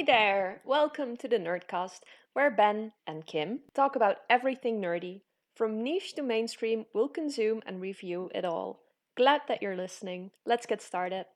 Hey 0.00 0.06
there! 0.06 0.62
Welcome 0.64 1.18
to 1.18 1.28
the 1.28 1.36
Nerdcast, 1.36 2.00
where 2.32 2.50
Ben 2.50 2.92
and 3.06 3.26
Kim 3.26 3.60
talk 3.74 3.96
about 3.96 4.16
everything 4.30 4.80
nerdy. 4.80 5.20
From 5.54 5.84
niche 5.84 6.14
to 6.14 6.22
mainstream, 6.22 6.86
we'll 6.94 7.10
consume 7.10 7.60
and 7.66 7.82
review 7.82 8.30
it 8.34 8.46
all. 8.46 8.80
Glad 9.14 9.42
that 9.46 9.60
you're 9.60 9.76
listening. 9.76 10.30
Let's 10.46 10.64
get 10.64 10.80
started. 10.80 11.26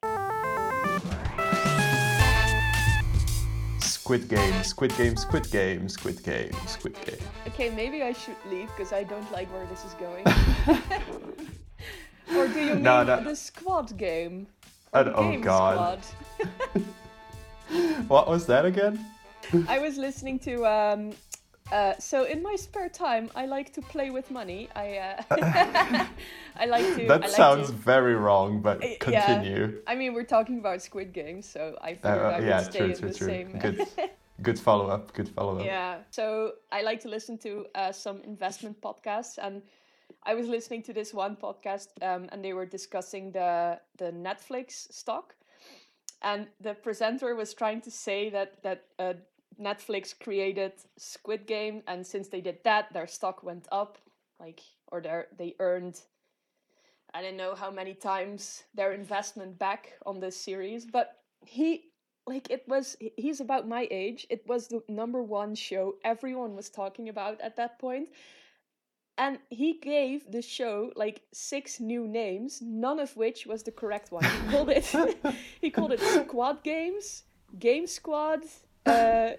Squid 3.81 4.31
Game, 4.31 4.63
Squid 4.63 4.97
Game, 4.97 5.19
Squid 5.19 5.51
Game, 5.51 5.87
Squid 5.87 6.23
Game, 6.23 6.53
Squid 6.67 6.97
Game. 7.05 7.19
Okay, 7.49 7.69
maybe 7.69 8.03
I 8.03 8.15
should 8.15 8.37
leave 8.49 8.69
because 8.69 8.95
I 8.95 9.05
don't 9.05 9.31
like 9.31 9.53
where 9.53 9.67
this 9.67 9.85
is 9.85 9.93
going. 10.01 10.27
or 12.35 12.49
do 12.49 12.61
you 12.61 12.75
mean 12.77 12.83
No, 12.83 13.03
no. 13.03 13.23
the 13.23 13.37
squad 13.37 13.95
game? 13.99 14.47
Oh, 14.95 15.01
Or 15.01 15.05
the 15.05 15.15
oh, 15.17 15.31
game 15.33 15.43
God. 15.43 16.03
Squad? 16.03 16.85
What 18.09 18.29
was 18.29 18.47
that 18.47 18.65
again? 18.65 19.05
I 19.69 19.79
was 19.79 19.97
listening 19.97 20.39
to. 20.41 20.65
Um, 20.67 21.13
uh, 21.73 21.95
so 21.99 22.25
in 22.25 22.43
my 22.43 22.57
spare 22.57 22.89
time, 22.91 23.31
I 23.35 23.47
like 23.47 23.73
to 23.75 23.83
play 23.83 24.11
with 24.11 24.31
money. 24.31 24.69
I 24.77 24.99
uh, 24.99 25.23
I 26.57 26.67
like 26.67 26.85
to. 26.97 27.07
That 27.09 27.23
like 27.23 27.31
sounds 27.31 27.69
To, 27.69 27.73
very 27.77 28.15
wrong, 28.15 28.61
but 28.61 28.83
Uh, 28.83 28.87
yeah. 28.89 28.97
continue. 28.99 29.81
I 29.87 29.95
mean, 29.95 30.15
we're 30.15 30.25
talking 30.37 30.59
about 30.59 30.83
Squid 30.83 31.13
Game, 31.13 31.43
so 31.43 31.77
I 31.81 31.93
Uh, 31.93 31.97
figured 31.97 32.33
I 32.33 32.39
would 32.41 32.49
yeah, 32.49 32.63
stay 32.63 32.79
true, 32.79 32.91
in 32.91 32.99
true, 32.99 33.09
the 33.09 33.15
true. 33.19 33.27
same. 33.27 33.59
Good, 33.59 33.87
good 34.43 34.59
follow 34.59 34.89
up. 34.89 35.13
Good 35.15 35.29
follow 35.29 35.59
up. 35.59 35.65
Yeah. 35.65 35.97
So 36.11 36.53
I 36.71 36.83
like 36.83 37.01
to 37.03 37.09
listen 37.09 37.39
to 37.39 37.67
uh, 37.75 37.93
some 37.93 38.21
investment 38.25 38.81
podcasts, 38.81 39.39
and 39.39 39.63
I 40.31 40.35
was 40.35 40.47
listening 40.49 40.83
to 40.85 40.93
this 40.93 41.13
one 41.15 41.37
podcast, 41.37 41.89
um, 42.03 42.29
and 42.33 42.45
they 42.45 42.53
were 42.53 42.67
discussing 42.67 43.33
the 43.33 43.81
the 43.97 44.13
Netflix 44.13 44.93
stock, 44.93 45.35
and 46.25 46.49
the 46.61 46.75
presenter 46.75 47.35
was 47.37 47.55
trying 47.55 47.81
to 47.83 47.91
say 47.91 48.31
that 48.31 48.63
that 48.63 48.85
uh, 48.99 49.15
Netflix 49.61 50.19
created 50.19 50.73
Squid 50.97 51.47
Game, 51.47 51.83
and 51.87 52.05
since 52.05 52.29
they 52.29 52.41
did 52.41 52.59
that, 52.65 52.93
their 52.93 53.07
stock 53.07 53.43
went 53.45 53.69
up, 53.71 53.99
like 54.41 54.61
or 54.91 55.01
their 55.01 55.29
they 55.39 55.55
earned. 55.61 56.01
I 57.13 57.23
don't 57.23 57.37
know 57.37 57.55
how 57.55 57.71
many 57.71 57.95
times 57.95 58.65
their 58.75 58.93
investment 58.93 59.57
back 59.57 59.93
on 60.05 60.19
this 60.19 60.37
series, 60.37 60.85
but 60.85 61.21
he 61.47 61.93
like 62.27 62.51
it 62.51 62.67
was 62.67 62.97
he's 63.17 63.41
about 63.41 63.69
my 63.69 63.87
age 63.91 64.27
it 64.31 64.47
was 64.47 64.69
the 64.69 64.83
number 64.89 65.23
one 65.23 65.55
show 65.55 65.95
everyone 66.05 66.57
was 66.57 66.71
talking 66.71 67.11
about 67.11 67.39
at 67.43 67.57
that 67.57 67.79
point 67.79 68.09
and 69.17 69.39
he 69.51 69.75
gave 69.75 70.31
the 70.33 70.43
show 70.43 70.91
like 70.97 71.23
six 71.33 71.79
new 71.81 72.07
names 72.09 72.61
none 72.63 72.99
of 72.99 73.17
which 73.17 73.47
was 73.47 73.63
the 73.63 73.71
correct 73.71 74.11
one 74.11 74.25
he 74.25 74.51
called 74.51 74.71
it 74.71 74.87
he 75.61 75.71
called 75.71 75.93
it 75.93 76.01
squad 76.01 76.63
games 76.65 77.23
game 77.59 77.87
squad 77.87 78.41
uh 78.87 79.31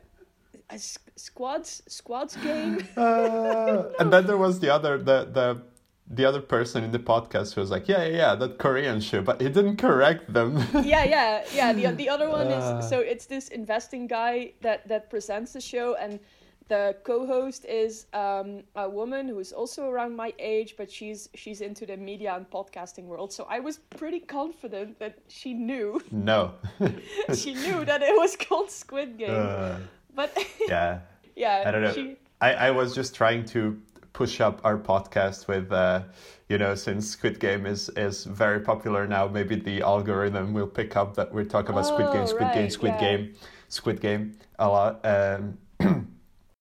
squads 1.15 1.81
squads 1.87 2.35
game 2.37 2.85
Uh, 2.97 3.91
and 3.99 4.11
then 4.11 4.25
there 4.25 4.37
was 4.37 4.59
the 4.59 4.69
other 4.69 4.97
the 4.97 5.25
the 5.31 5.61
the 6.07 6.23
other 6.23 6.41
person 6.41 6.83
in 6.83 6.91
the 6.91 6.99
podcast 6.99 7.55
who 7.55 7.61
was 7.61 7.71
like, 7.71 7.87
yeah, 7.87 8.03
yeah, 8.05 8.17
yeah, 8.17 8.35
that 8.35 8.59
Korean 8.59 9.01
show, 9.01 9.21
but 9.23 9.41
he 9.41 9.49
didn't 9.49 9.77
correct 9.77 10.31
them. 10.31 10.57
yeah 10.83 11.03
yeah 11.03 11.43
yeah 11.51 11.73
the, 11.73 11.87
the 11.95 12.07
other 12.07 12.29
one 12.29 12.47
Ah. 12.51 12.77
is 12.77 12.87
so 12.87 12.99
it's 12.99 13.25
this 13.25 13.47
investing 13.49 14.05
guy 14.07 14.53
that 14.61 14.87
that 14.87 15.09
presents 15.09 15.53
the 15.53 15.61
show 15.61 15.95
and 15.95 16.19
the 16.67 16.95
co-host 17.03 17.65
is 17.65 18.07
um, 18.13 18.63
a 18.75 18.89
woman 18.89 19.27
who 19.27 19.39
is 19.39 19.51
also 19.53 19.87
around 19.89 20.15
my 20.15 20.33
age 20.39 20.75
but 20.77 20.89
she's 20.91 21.29
she's 21.35 21.61
into 21.61 21.85
the 21.85 21.95
media 21.97 22.33
and 22.35 22.49
podcasting 22.49 23.05
world 23.05 23.31
so 23.31 23.45
i 23.49 23.59
was 23.59 23.77
pretty 23.97 24.19
confident 24.19 24.97
that 24.99 25.17
she 25.27 25.53
knew 25.53 26.01
no. 26.11 26.53
she 27.35 27.53
knew 27.53 27.85
that 27.85 28.01
it 28.01 28.15
was 28.17 28.35
called 28.35 28.69
squid 28.71 29.17
game 29.17 29.29
Uh, 29.29 29.77
but 30.15 30.35
yeah. 30.67 30.99
yeah 31.35 31.63
I 31.65 31.71
don't 31.71 31.83
know. 31.83 31.93
she 31.93 32.15
I, 32.41 32.53
I 32.67 32.71
was 32.71 32.93
just 32.95 33.15
trying 33.15 33.45
to 33.45 33.79
push 34.13 34.39
up 34.41 34.61
our 34.63 34.77
podcast 34.77 35.47
with, 35.47 35.71
uh, 35.71 36.03
you 36.49 36.57
know, 36.57 36.73
since 36.75 37.07
Squid 37.09 37.39
Game 37.39 37.65
is, 37.65 37.89
is 37.97 38.23
very 38.25 38.59
popular 38.61 39.05
now, 39.07 39.27
maybe 39.27 39.55
the 39.55 39.81
algorithm 39.81 40.53
will 40.53 40.67
pick 40.67 40.95
up 40.95 41.15
that 41.15 41.33
we're 41.33 41.43
talking 41.45 41.71
about 41.71 41.85
Squid 41.85 42.11
Game, 42.13 42.21
Oh, 42.23 42.25
Squid 42.25 42.53
Game, 42.53 42.69
Squid 42.69 42.93
yeah. 42.93 42.99
Game, 43.17 43.33
Squid 43.69 43.99
Game 44.01 44.37
a 44.59 44.67
lot. 44.67 45.05
Um, 45.05 45.57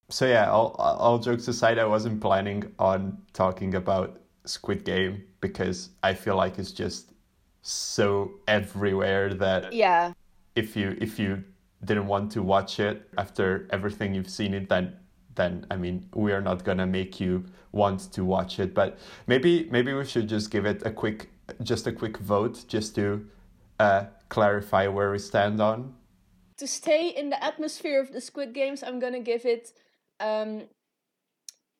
so 0.08 0.26
yeah, 0.26 0.50
all, 0.50 0.70
all 0.78 1.18
jokes 1.18 1.48
aside, 1.48 1.78
I 1.78 1.86
wasn't 1.86 2.20
planning 2.20 2.72
on 2.78 3.18
talking 3.32 3.74
about 3.74 4.20
Squid 4.44 4.84
Game 4.84 5.24
because 5.40 5.90
I 6.02 6.14
feel 6.14 6.36
like 6.36 6.58
it's 6.58 6.72
just 6.72 7.12
so 7.62 8.32
everywhere 8.46 9.32
that 9.34 9.72
yeah. 9.72 10.12
if 10.54 10.76
you 10.76 10.96
if 11.00 11.18
you 11.18 11.42
didn't 11.84 12.06
want 12.06 12.30
to 12.32 12.42
watch 12.42 12.78
it 12.78 13.08
after 13.16 13.66
everything 13.70 14.14
you've 14.14 14.28
seen 14.28 14.52
it 14.54 14.68
then 14.68 14.94
then 15.34 15.66
I 15.70 15.76
mean 15.76 16.08
we 16.14 16.32
are 16.32 16.40
not 16.40 16.64
gonna 16.64 16.86
make 16.86 17.20
you 17.20 17.44
want 17.72 18.12
to 18.12 18.24
watch 18.24 18.60
it. 18.60 18.74
But 18.74 18.98
maybe 19.26 19.68
maybe 19.70 19.92
we 19.92 20.04
should 20.04 20.28
just 20.28 20.50
give 20.50 20.66
it 20.66 20.84
a 20.86 20.90
quick 20.90 21.30
just 21.62 21.86
a 21.86 21.92
quick 21.92 22.18
vote 22.18 22.64
just 22.68 22.94
to 22.94 23.26
uh, 23.78 24.04
clarify 24.28 24.86
where 24.86 25.10
we 25.10 25.18
stand 25.18 25.60
on. 25.60 25.94
To 26.58 26.66
stay 26.66 27.08
in 27.08 27.30
the 27.30 27.42
atmosphere 27.42 28.00
of 28.00 28.12
the 28.12 28.20
Squid 28.20 28.54
Games, 28.54 28.82
I'm 28.82 29.00
gonna 29.00 29.20
give 29.20 29.44
it 29.44 29.72
um, 30.24 30.62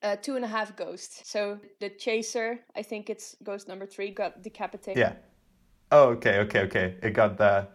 uh, 0.03 0.17
two 0.17 0.37
and 0.37 0.45
a 0.45 0.49
half 0.49 0.77
ghosts. 0.77 1.23
So 1.29 1.59
the 1.81 1.91
chaser, 1.91 2.61
I 2.77 2.83
think 2.83 3.11
it's 3.11 3.37
ghost 3.43 3.69
number 3.69 3.87
three, 3.87 4.11
got 4.11 4.43
decapitated. 4.43 4.99
yeah 4.99 5.15
oh 5.93 6.11
okay 6.11 6.39
okay 6.41 6.61
okay 6.61 6.97
it 7.03 7.11
got 7.13 7.39
the 7.39 7.69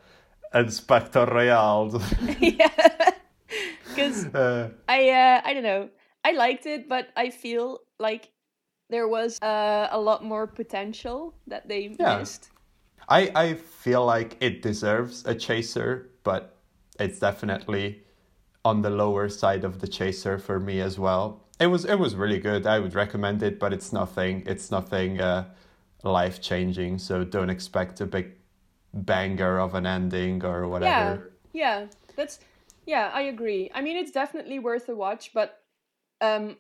Inspector 0.54 1.26
Royale 1.26 2.02
yeah, 2.42 3.12
because 3.94 4.26
uh, 4.34 4.70
I 4.88 5.10
uh, 5.10 5.42
I 5.46 5.54
don't 5.54 5.64
know, 5.64 5.90
I 6.24 6.32
liked 6.34 6.66
it, 6.66 6.88
but 6.90 7.10
I 7.16 7.30
feel 7.30 7.80
like 8.00 8.32
there 8.90 9.08
was 9.08 9.40
uh, 9.42 9.88
a 9.92 10.00
lot 10.00 10.24
more 10.24 10.48
potential 10.48 11.36
that 11.48 11.68
they 11.70 11.90
Yeah. 12.00 12.20
missed. 12.20 12.50
I 13.10 13.32
I 13.36 13.54
feel 13.56 14.06
like 14.06 14.38
it 14.42 14.62
deserves 14.62 15.26
a 15.26 15.36
chaser, 15.36 16.10
but 16.24 16.58
it's 17.00 17.20
definitely 17.20 18.04
on 18.70 18.82
the 18.82 18.90
lower 19.04 19.28
side 19.30 19.64
of 19.64 19.80
the 19.82 19.88
chaser 19.88 20.38
for 20.38 20.60
me 20.60 20.80
as 20.90 20.96
well. 21.00 21.26
It 21.60 21.68
was 21.68 21.84
it 21.86 22.00
was 22.06 22.16
really 22.16 22.40
good. 22.40 22.66
I 22.76 22.80
would 22.80 22.96
recommend 23.04 23.44
it, 23.44 23.60
but 23.60 23.74
it's 23.74 23.92
nothing 23.92 24.44
it's 24.46 24.72
nothing 24.72 25.20
uh, 25.20 25.44
life 26.04 26.38
changing. 26.42 27.00
So 27.00 27.24
don't 27.24 27.50
expect 27.50 28.02
a 28.02 28.06
big 28.06 28.28
banger 28.94 29.60
of 29.60 29.76
an 29.76 29.86
ending 29.86 30.46
or 30.46 30.58
Yeah, 30.62 30.70
whatever. 30.70 31.32
yeah, 31.54 31.88
that's 32.16 32.40
yeah, 32.86 33.12
I 33.14 33.22
agree. 33.36 33.70
I 33.74 33.82
mean, 33.82 33.98
it's 33.98 34.12
definitely 34.12 34.60
worth 34.60 34.90
a 34.90 34.96
watch, 34.96 35.32
but 35.34 35.50
um, 36.22 36.58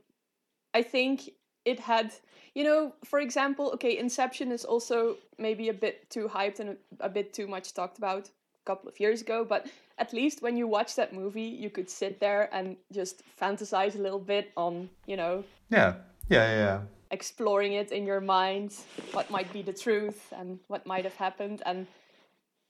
I 0.73 0.81
think 0.83 1.29
it 1.65 1.79
had, 1.79 2.13
you 2.53 2.63
know, 2.63 2.93
for 3.03 3.19
example, 3.19 3.71
okay, 3.75 3.97
Inception 3.97 4.51
is 4.51 4.65
also 4.65 5.17
maybe 5.37 5.69
a 5.69 5.73
bit 5.73 6.09
too 6.09 6.27
hyped 6.27 6.59
and 6.59 6.69
a, 6.69 7.05
a 7.05 7.09
bit 7.09 7.33
too 7.33 7.47
much 7.47 7.73
talked 7.73 7.97
about 7.97 8.27
a 8.27 8.65
couple 8.65 8.89
of 8.89 8.99
years 8.99 9.21
ago, 9.21 9.45
but 9.45 9.67
at 9.99 10.13
least 10.13 10.41
when 10.41 10.57
you 10.57 10.67
watch 10.67 10.95
that 10.95 11.13
movie, 11.13 11.41
you 11.63 11.69
could 11.69 11.89
sit 11.89 12.19
there 12.19 12.49
and 12.53 12.77
just 12.91 13.21
fantasize 13.39 13.95
a 13.95 14.01
little 14.01 14.19
bit 14.19 14.51
on, 14.55 14.89
you 15.05 15.17
know, 15.17 15.43
Yeah, 15.69 15.93
yeah, 16.29 16.51
yeah. 16.55 16.79
exploring 17.11 17.73
it 17.73 17.91
in 17.91 18.05
your 18.05 18.21
mind, 18.21 18.75
what 19.11 19.29
might 19.29 19.51
be 19.53 19.61
the 19.61 19.73
truth 19.73 20.33
and 20.37 20.59
what 20.67 20.85
might 20.85 21.03
have 21.03 21.15
happened, 21.15 21.61
and 21.65 21.85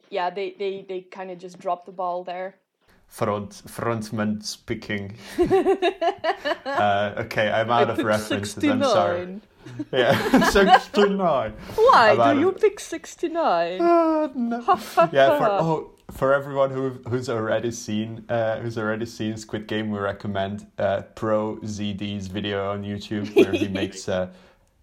yeah, 0.10 0.30
they 0.32 0.56
they 0.58 0.86
they 0.90 1.02
kind 1.02 1.30
of 1.32 1.38
just 1.38 1.60
dropped 1.60 1.86
the 1.86 1.92
ball 1.92 2.24
there. 2.24 2.56
Front 3.08 3.62
frontman 3.68 4.44
speaking. 4.44 5.16
uh, 6.66 7.14
okay, 7.26 7.50
I'm 7.50 7.70
out 7.72 7.90
of 7.90 7.98
references. 8.00 8.64
I'm 8.64 8.84
sorry. 8.84 9.42
Yeah, 9.92 10.50
sixty 10.50 11.10
nine. 11.10 11.54
Why 11.76 12.18
I'm 12.20 12.36
do 12.36 12.42
you 12.42 12.50
of- 12.50 12.62
pick 12.62 12.80
69? 12.80 13.82
Uh, 13.82 14.30
no. 14.36 14.60
yeah, 15.12 15.38
for 15.38 15.48
oh, 15.50 15.92
for 16.12 16.34
everyone 16.34 16.72
who 16.72 16.90
who's 17.08 17.30
already 17.30 17.72
seen 17.72 18.26
uh, 18.30 18.60
who's 18.60 18.78
already 18.78 19.06
seen 19.06 19.38
Squid 19.38 19.68
Game, 19.68 19.92
we 19.92 20.00
recommend 20.00 20.68
uh, 20.78 21.04
ProZD's 21.16 22.28
video 22.28 22.72
on 22.72 22.84
YouTube 22.84 23.36
where 23.36 23.52
he 23.52 23.68
makes 23.68 24.10
uh, 24.10 24.32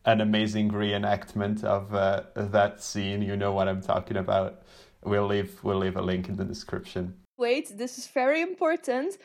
an 0.04 0.20
amazing 0.20 0.70
reenactment 0.70 1.64
of 1.64 1.94
uh, 1.94 2.22
that 2.34 2.82
scene. 2.82 3.22
You 3.22 3.36
know 3.36 3.52
what 3.52 3.68
I'm 3.68 3.82
talking 3.82 4.16
about. 4.16 4.62
We'll 5.04 5.26
leave 5.26 5.62
we'll 5.62 5.78
leave 5.78 5.96
a 5.96 6.02
link 6.02 6.28
in 6.28 6.36
the 6.36 6.44
description. 6.44 7.14
Wait, 7.38 7.76
this 7.76 7.98
is 7.98 8.06
very 8.06 8.40
important. 8.40 9.18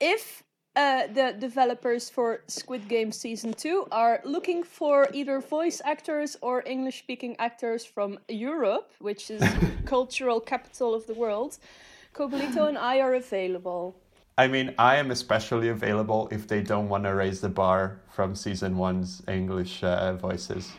If 0.00 0.42
uh, 0.76 1.06
the 1.06 1.36
developers 1.38 2.10
for 2.10 2.42
Squid 2.48 2.88
Game 2.88 3.12
Season 3.12 3.52
2 3.52 3.86
are 3.92 4.20
looking 4.24 4.62
for 4.64 5.08
either 5.12 5.40
voice 5.40 5.80
actors 5.84 6.36
or 6.40 6.64
English 6.66 6.98
speaking 6.98 7.36
actors 7.38 7.84
from 7.84 8.18
Europe, 8.28 8.90
which 8.98 9.30
is 9.30 9.42
cultural 9.86 10.40
capital 10.40 10.94
of 10.94 11.06
the 11.06 11.14
world, 11.14 11.58
Cobolito 12.12 12.68
and 12.68 12.78
I 12.78 13.00
are 13.00 13.14
available. 13.14 13.96
I 14.36 14.48
mean, 14.48 14.74
I 14.78 14.96
am 14.96 15.12
especially 15.12 15.68
available 15.68 16.28
if 16.32 16.48
they 16.48 16.60
don't 16.60 16.88
want 16.88 17.04
to 17.04 17.14
raise 17.14 17.40
the 17.40 17.48
bar 17.48 18.00
from 18.10 18.34
season 18.34 18.76
one's 18.76 19.22
English 19.28 19.84
uh, 19.84 20.14
voices. 20.14 20.72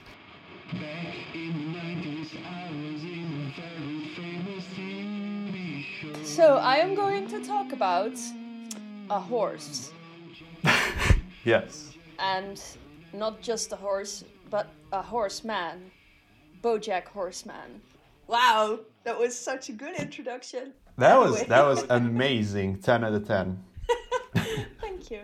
So 6.24 6.58
I 6.58 6.78
am 6.78 6.96
going 6.96 7.28
to 7.30 7.40
talk 7.46 7.72
about 7.72 8.18
a 9.10 9.20
horse. 9.20 9.92
yes. 11.44 11.94
And 12.20 12.62
not 13.14 13.42
just 13.42 13.72
a 13.72 13.76
horse, 13.76 14.24
but 14.50 14.68
a 14.92 15.02
horseman. 15.02 15.92
Bojack 16.62 17.06
Horseman. 17.06 17.82
Wow, 18.28 18.80
that 19.04 19.18
was 19.18 19.38
such 19.38 19.70
a 19.70 19.72
good 19.72 19.96
introduction. 19.98 20.74
That 20.98 21.12
anyway. 21.12 21.30
was 21.30 21.44
that 21.44 21.66
was 21.66 21.86
amazing. 21.90 22.80
Ten 22.80 23.04
out 23.04 23.14
of 23.14 23.28
ten. 23.28 23.64
Thank 24.82 25.12
you. 25.12 25.22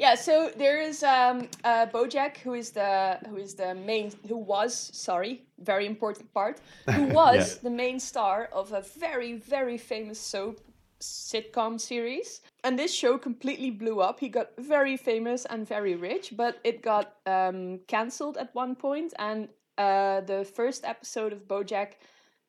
Yeah, 0.00 0.14
so 0.14 0.50
there 0.56 0.80
is 0.80 1.02
um, 1.02 1.46
uh, 1.62 1.86
BoJack, 1.86 2.38
who 2.38 2.54
is 2.54 2.70
the 2.70 3.18
who 3.28 3.36
is 3.36 3.54
the 3.54 3.74
main, 3.74 4.10
who 4.26 4.38
was 4.38 4.74
sorry, 4.92 5.42
very 5.58 5.86
important 5.86 6.32
part, 6.32 6.60
who 6.90 7.04
was 7.04 7.54
yeah. 7.54 7.60
the 7.62 7.70
main 7.70 8.00
star 8.00 8.48
of 8.52 8.72
a 8.72 8.80
very 8.98 9.34
very 9.34 9.78
famous 9.78 10.18
soap 10.18 10.60
sitcom 11.00 11.80
series. 11.80 12.40
And 12.64 12.78
this 12.78 12.94
show 12.94 13.18
completely 13.18 13.70
blew 13.70 14.00
up. 14.00 14.20
He 14.20 14.28
got 14.28 14.50
very 14.58 14.96
famous 14.96 15.46
and 15.46 15.66
very 15.66 15.94
rich, 15.94 16.34
but 16.36 16.58
it 16.64 16.82
got 16.82 17.16
um, 17.26 17.80
cancelled 17.88 18.36
at 18.36 18.54
one 18.54 18.74
point. 18.74 19.14
And 19.18 19.48
uh, 19.78 20.20
the 20.20 20.44
first 20.44 20.84
episode 20.84 21.32
of 21.32 21.48
BoJack 21.48 21.92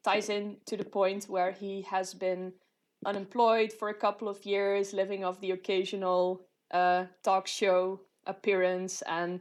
ties 0.04 0.30
in 0.30 0.58
to 0.66 0.76
the 0.78 0.84
point 0.84 1.26
where 1.26 1.52
he 1.52 1.82
has 1.84 2.14
been 2.14 2.54
unemployed 3.06 3.72
for 3.72 3.90
a 3.90 3.94
couple 3.94 4.28
of 4.28 4.46
years, 4.46 4.94
living 4.94 5.24
off 5.24 5.40
the 5.42 5.52
occasional 5.52 6.42
uh, 6.72 7.06
talk 7.24 7.48
show 7.48 8.00
appearance, 8.28 9.02
and 9.04 9.40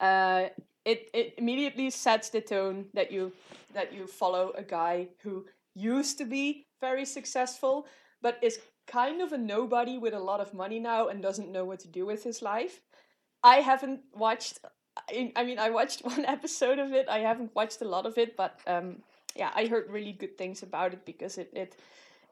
uh, 0.00 0.46
it 0.84 1.08
it 1.14 1.34
immediately 1.38 1.90
sets 1.90 2.28
the 2.30 2.40
tone 2.40 2.86
that 2.94 3.10
you 3.10 3.32
that 3.74 3.92
you 3.92 4.06
follow 4.06 4.52
a 4.56 4.62
guy 4.62 5.08
who 5.22 5.46
used 5.74 6.18
to 6.18 6.24
be 6.24 6.66
very 6.80 7.04
successful, 7.04 7.86
but 8.22 8.38
is 8.42 8.58
kind 8.86 9.20
of 9.20 9.32
a 9.32 9.38
nobody 9.38 9.98
with 9.98 10.14
a 10.14 10.18
lot 10.18 10.40
of 10.40 10.54
money 10.54 10.80
now 10.80 11.08
and 11.08 11.22
doesn't 11.22 11.52
know 11.52 11.64
what 11.64 11.80
to 11.80 11.88
do 11.88 12.06
with 12.06 12.24
his 12.24 12.42
life. 12.42 12.80
I 13.42 13.56
haven't 13.56 14.00
watched. 14.14 14.58
I 15.36 15.44
mean, 15.44 15.58
I 15.58 15.70
watched 15.70 16.04
one 16.04 16.24
episode 16.24 16.78
of 16.78 16.92
it. 16.92 17.06
I 17.08 17.20
haven't 17.20 17.54
watched 17.54 17.80
a 17.82 17.88
lot 17.88 18.06
of 18.06 18.18
it, 18.18 18.36
but 18.36 18.60
um, 18.66 19.02
yeah, 19.36 19.50
I 19.54 19.66
heard 19.66 19.90
really 19.90 20.12
good 20.12 20.36
things 20.36 20.62
about 20.62 20.92
it 20.92 21.04
because 21.04 21.38
it 21.38 21.50
it 21.52 21.76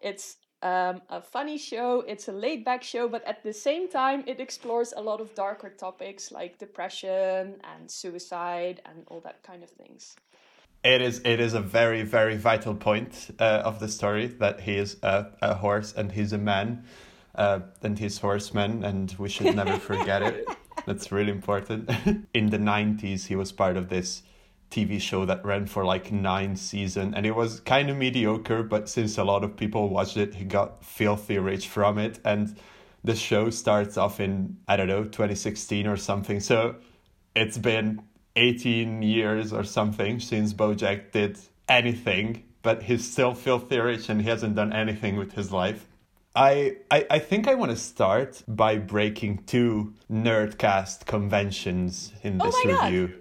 it's 0.01 0.37
um, 0.63 1.03
a 1.11 1.21
funny 1.21 1.59
show. 1.59 2.03
It's 2.07 2.29
a 2.29 2.33
laid 2.33 2.65
back 2.65 2.83
show, 2.83 3.09
but 3.09 3.25
at 3.25 3.43
the 3.43 3.53
same 3.53 3.89
time, 3.89 4.25
it 4.27 4.41
explores 4.41 4.93
a 4.97 5.01
lot 5.01 5.21
of 5.21 5.35
darker 5.35 5.71
topics 5.71 6.33
like 6.33 6.59
depression 6.59 7.61
and 7.63 7.91
suicide 7.91 8.83
and 8.87 9.05
all 9.09 9.21
that 9.21 9.43
kind 9.43 9.63
of 9.63 9.71
things. 9.71 10.17
It 10.85 11.03
is 11.03 11.21
it 11.25 11.41
is 11.41 11.55
a 11.55 11.61
very 11.61 12.03
very 12.03 12.37
vital 12.37 12.75
point 12.75 13.35
uh, 13.41 13.63
of 13.65 13.81
the 13.81 13.89
story 13.89 14.27
that 14.27 14.61
he 14.61 14.77
is 14.77 14.97
a, 15.03 15.27
a 15.43 15.55
horse 15.55 15.93
and 15.93 16.13
he's 16.13 16.33
a 16.33 16.39
man, 16.39 16.85
uh, 17.35 17.61
and 17.83 17.99
he's 17.99 18.19
horseman, 18.19 18.85
and 18.85 19.15
we 19.19 19.29
should 19.29 19.55
never 19.57 19.79
forget 19.91 20.23
it. 20.23 20.49
That's 20.87 21.11
really 21.11 21.33
important. 21.33 21.91
In 22.35 22.51
the 22.51 22.59
nineties, 22.59 23.27
he 23.27 23.37
was 23.37 23.51
part 23.53 23.77
of 23.77 23.89
this 23.89 24.23
TV 24.71 25.01
show 25.01 25.25
that 25.27 25.45
ran 25.45 25.67
for 25.67 25.85
like 25.85 26.11
nine 26.11 26.57
seasons 26.57 27.15
and 27.17 27.25
it 27.25 27.35
was 27.35 27.61
kind 27.61 27.89
of 27.89 27.97
mediocre, 27.97 28.63
but 28.63 28.89
since 28.89 29.17
a 29.17 29.25
lot 29.25 29.45
of 29.45 29.57
people 29.57 29.89
watched 29.89 30.17
it, 30.17 30.35
he 30.35 30.45
got 30.45 30.85
filthy 30.85 31.39
rich 31.39 31.69
from 31.69 31.99
it. 31.99 32.19
And 32.25 32.57
the 33.05 33.15
show 33.15 33.51
starts 33.51 33.97
off 33.97 34.19
in, 34.21 34.57
I 34.67 34.77
don't 34.77 34.89
know, 34.89 35.05
2016 35.05 35.87
or 35.87 35.97
something. 35.97 36.41
So 36.41 36.77
it's 37.35 37.59
been 37.59 38.03
18 38.37 39.03
years 39.03 39.53
or 39.53 39.65
something 39.65 40.21
since 40.21 40.53
Bojack 40.53 41.13
did 41.13 41.39
anything, 41.69 42.45
but 42.63 42.85
he's 42.85 43.11
still 43.11 43.35
filthy 43.35 43.79
rich 43.79 44.09
and 44.09 44.23
he 44.23 44.29
hasn't 44.29 44.55
done 44.55 44.73
anything 44.73 45.17
with 45.17 45.33
his 45.33 45.51
life. 45.51 45.87
I, 46.35 46.77
I, 46.91 47.07
I 47.11 47.19
think 47.19 47.49
I 47.49 47.55
want 47.55 47.71
to 47.71 47.79
start 47.79 48.43
by 48.47 48.77
breaking 48.77 49.45
two 49.47 49.95
Nerdcast 50.13 51.07
conventions 51.07 52.13
in 52.23 52.41
oh 52.41 52.45
this 52.45 52.55
oh 52.63 52.83
review. 52.83 53.07
God. 53.09 53.17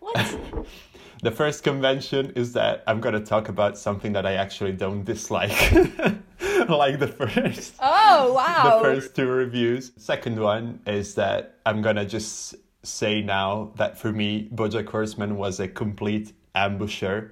What? 0.00 0.66
the 1.22 1.30
first 1.30 1.64
convention 1.64 2.32
is 2.36 2.52
that 2.52 2.84
I'm 2.86 3.00
going 3.00 3.14
to 3.14 3.24
talk 3.24 3.48
about 3.48 3.78
something 3.78 4.12
that 4.12 4.26
I 4.26 4.34
actually 4.34 4.72
don't 4.72 5.02
dislike. 5.02 5.72
like 6.68 6.98
the 6.98 7.08
first. 7.08 7.74
Oh, 7.80 8.34
wow. 8.34 8.76
The 8.76 8.84
first 8.84 9.16
two 9.16 9.26
reviews. 9.26 9.92
Second 9.96 10.38
one 10.38 10.80
is 10.86 11.14
that 11.14 11.56
I'm 11.64 11.80
going 11.80 11.96
to 11.96 12.04
just 12.04 12.54
say 12.88 13.22
now 13.22 13.72
that 13.76 13.98
for 13.98 14.12
me, 14.12 14.48
Bojack 14.54 14.88
Horseman 14.88 15.36
was 15.36 15.60
a 15.60 15.68
complete 15.68 16.32
ambusher, 16.54 17.30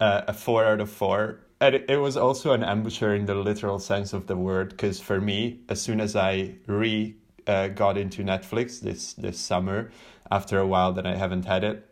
uh, 0.00 0.22
a 0.28 0.32
four 0.32 0.64
out 0.64 0.80
of 0.80 0.90
four. 0.90 1.40
And 1.60 1.74
it, 1.74 1.96
was 1.96 2.16
also 2.16 2.52
an 2.52 2.62
ambusher 2.62 3.16
in 3.18 3.26
the 3.26 3.34
literal 3.34 3.80
sense 3.80 4.12
of 4.12 4.28
the 4.28 4.36
word, 4.36 4.70
because 4.70 5.00
for 5.00 5.20
me, 5.20 5.60
as 5.68 5.80
soon 5.80 6.00
as 6.00 6.14
I 6.14 6.54
re 6.66 7.16
uh, 7.48 7.68
got 7.68 7.98
into 7.98 8.22
Netflix 8.22 8.80
this 8.80 9.14
this 9.14 9.38
summer, 9.40 9.90
after 10.30 10.58
a 10.58 10.66
while 10.66 10.92
that 10.92 11.06
I 11.06 11.16
haven't 11.16 11.46
had 11.46 11.64
it, 11.64 11.88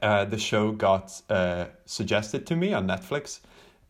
uh, 0.00 0.24
the 0.26 0.38
show 0.38 0.70
got 0.70 1.20
uh, 1.28 1.66
suggested 1.86 2.46
to 2.46 2.56
me 2.56 2.72
on 2.72 2.86
Netflix 2.86 3.40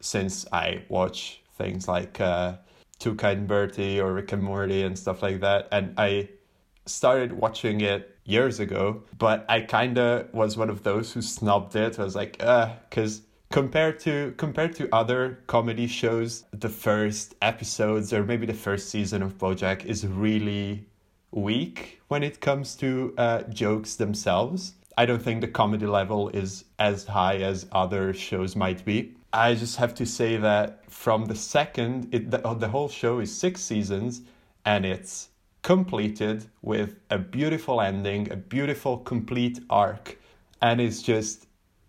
since 0.00 0.46
I 0.52 0.84
watch 0.88 1.42
things 1.58 1.86
like 1.86 2.20
uh, 2.20 2.54
Tuca 2.98 3.32
and 3.32 3.46
Bertie 3.46 4.00
or 4.00 4.12
Rick 4.14 4.32
and 4.32 4.42
Morty 4.42 4.82
and 4.82 4.98
stuff 4.98 5.22
like 5.22 5.40
that. 5.40 5.68
And 5.70 5.94
I 5.98 6.28
started 6.86 7.32
watching 7.32 7.80
it 7.80 8.16
years 8.24 8.60
ago, 8.60 9.02
but 9.18 9.44
I 9.48 9.60
kind 9.60 9.98
of 9.98 10.32
was 10.32 10.56
one 10.56 10.70
of 10.70 10.82
those 10.82 11.12
who 11.12 11.22
snubbed 11.22 11.76
it. 11.76 11.98
I 11.98 12.04
was 12.04 12.14
like, 12.14 12.42
uh, 12.42 12.74
because 12.88 13.22
compared 13.50 14.00
to 14.00 14.34
compared 14.36 14.74
to 14.76 14.88
other 14.94 15.38
comedy 15.46 15.86
shows, 15.86 16.44
the 16.52 16.68
first 16.68 17.34
episodes 17.42 18.12
or 18.12 18.24
maybe 18.24 18.46
the 18.46 18.54
first 18.54 18.88
season 18.88 19.22
of 19.22 19.38
BoJack 19.38 19.84
is 19.84 20.06
really 20.06 20.86
weak 21.30 22.00
when 22.08 22.22
it 22.22 22.40
comes 22.40 22.74
to 22.76 23.14
uh, 23.18 23.42
jokes 23.44 23.96
themselves. 23.96 24.74
I 24.96 25.06
don't 25.06 25.22
think 25.22 25.40
the 25.40 25.48
comedy 25.48 25.86
level 25.86 26.28
is 26.28 26.64
as 26.78 27.04
high 27.04 27.36
as 27.38 27.66
other 27.72 28.14
shows 28.14 28.54
might 28.54 28.84
be. 28.84 29.14
I 29.32 29.54
just 29.54 29.76
have 29.76 29.94
to 29.96 30.06
say 30.06 30.36
that 30.36 30.88
from 30.88 31.26
the 31.26 31.34
second, 31.34 32.08
it, 32.14 32.30
the, 32.30 32.38
the 32.54 32.68
whole 32.68 32.88
show 32.88 33.18
is 33.18 33.36
six 33.36 33.60
seasons 33.60 34.22
and 34.64 34.86
it's 34.86 35.30
completed 35.64 36.44
with 36.62 37.00
a 37.10 37.18
beautiful 37.18 37.80
ending, 37.80 38.30
a 38.30 38.36
beautiful 38.36 38.98
complete 38.98 39.58
arc. 39.70 40.16
And 40.62 40.80
it's 40.80 41.02
just 41.02 41.46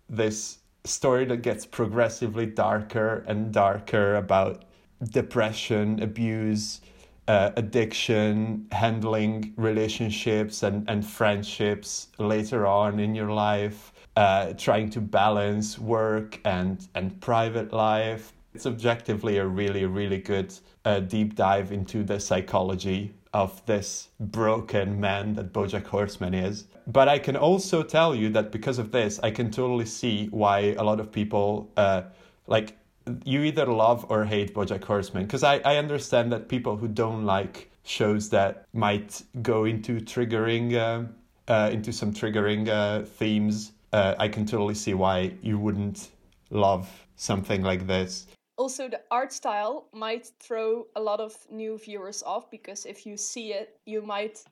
this 0.08 0.58
story 0.84 1.26
that 1.26 1.42
gets 1.42 1.66
progressively 1.66 2.46
darker 2.46 3.22
and 3.28 3.52
darker 3.52 4.16
about 4.16 4.64
depression, 5.10 6.02
abuse, 6.02 6.80
uh, 7.28 7.50
addiction, 7.56 8.66
handling 8.72 9.52
relationships 9.56 10.62
and, 10.62 10.88
and 10.88 11.06
friendships 11.06 12.08
later 12.18 12.66
on 12.66 12.98
in 12.98 13.14
your 13.14 13.30
life, 13.30 13.92
uh, 14.16 14.54
trying 14.54 14.88
to 14.88 15.00
balance 15.02 15.78
work 15.78 16.40
and, 16.46 16.88
and 16.94 17.20
private 17.20 17.74
life. 17.74 18.32
It's 18.56 18.64
objectively 18.64 19.36
a 19.36 19.46
really, 19.46 19.84
really 19.84 20.16
good 20.16 20.50
uh, 20.86 21.00
deep 21.00 21.34
dive 21.34 21.72
into 21.72 22.02
the 22.02 22.18
psychology 22.18 23.12
of 23.34 23.62
this 23.66 24.08
broken 24.18 24.98
man 24.98 25.34
that 25.34 25.52
Bojack 25.52 25.84
Horseman 25.84 26.32
is. 26.32 26.64
But 26.86 27.06
I 27.06 27.18
can 27.18 27.36
also 27.36 27.82
tell 27.82 28.14
you 28.14 28.30
that 28.30 28.50
because 28.50 28.78
of 28.78 28.92
this, 28.92 29.20
I 29.22 29.30
can 29.30 29.50
totally 29.50 29.84
see 29.84 30.28
why 30.28 30.74
a 30.78 30.82
lot 30.82 31.00
of 31.00 31.12
people 31.12 31.70
uh, 31.76 32.04
like 32.46 32.78
you 33.26 33.42
either 33.42 33.66
love 33.66 34.06
or 34.08 34.24
hate 34.24 34.54
BoJack 34.54 34.84
Horseman 34.84 35.26
because 35.26 35.42
I, 35.42 35.58
I 35.58 35.76
understand 35.76 36.32
that 36.32 36.48
people 36.48 36.78
who 36.78 36.88
don't 36.88 37.26
like 37.26 37.70
shows 37.84 38.30
that 38.30 38.64
might 38.72 39.20
go 39.42 39.66
into 39.66 40.00
triggering 40.00 40.76
uh, 40.76 41.04
uh, 41.52 41.68
into 41.70 41.92
some 41.92 42.10
triggering 42.10 42.68
uh, 42.68 43.04
themes. 43.04 43.72
Uh, 43.92 44.14
I 44.18 44.28
can 44.28 44.46
totally 44.46 44.74
see 44.74 44.94
why 44.94 45.34
you 45.42 45.58
wouldn't 45.58 46.08
love 46.48 46.88
something 47.16 47.60
like 47.60 47.86
this. 47.86 48.28
Also, 48.58 48.88
the 48.88 49.00
art 49.10 49.32
style 49.32 49.88
might 49.92 50.26
throw 50.40 50.86
a 50.96 51.00
lot 51.00 51.20
of 51.20 51.34
new 51.50 51.78
viewers 51.78 52.22
off 52.22 52.50
because 52.50 52.86
if 52.86 53.04
you 53.04 53.16
see 53.16 53.52
it, 53.52 53.78
you 53.84 54.00
might 54.00 54.42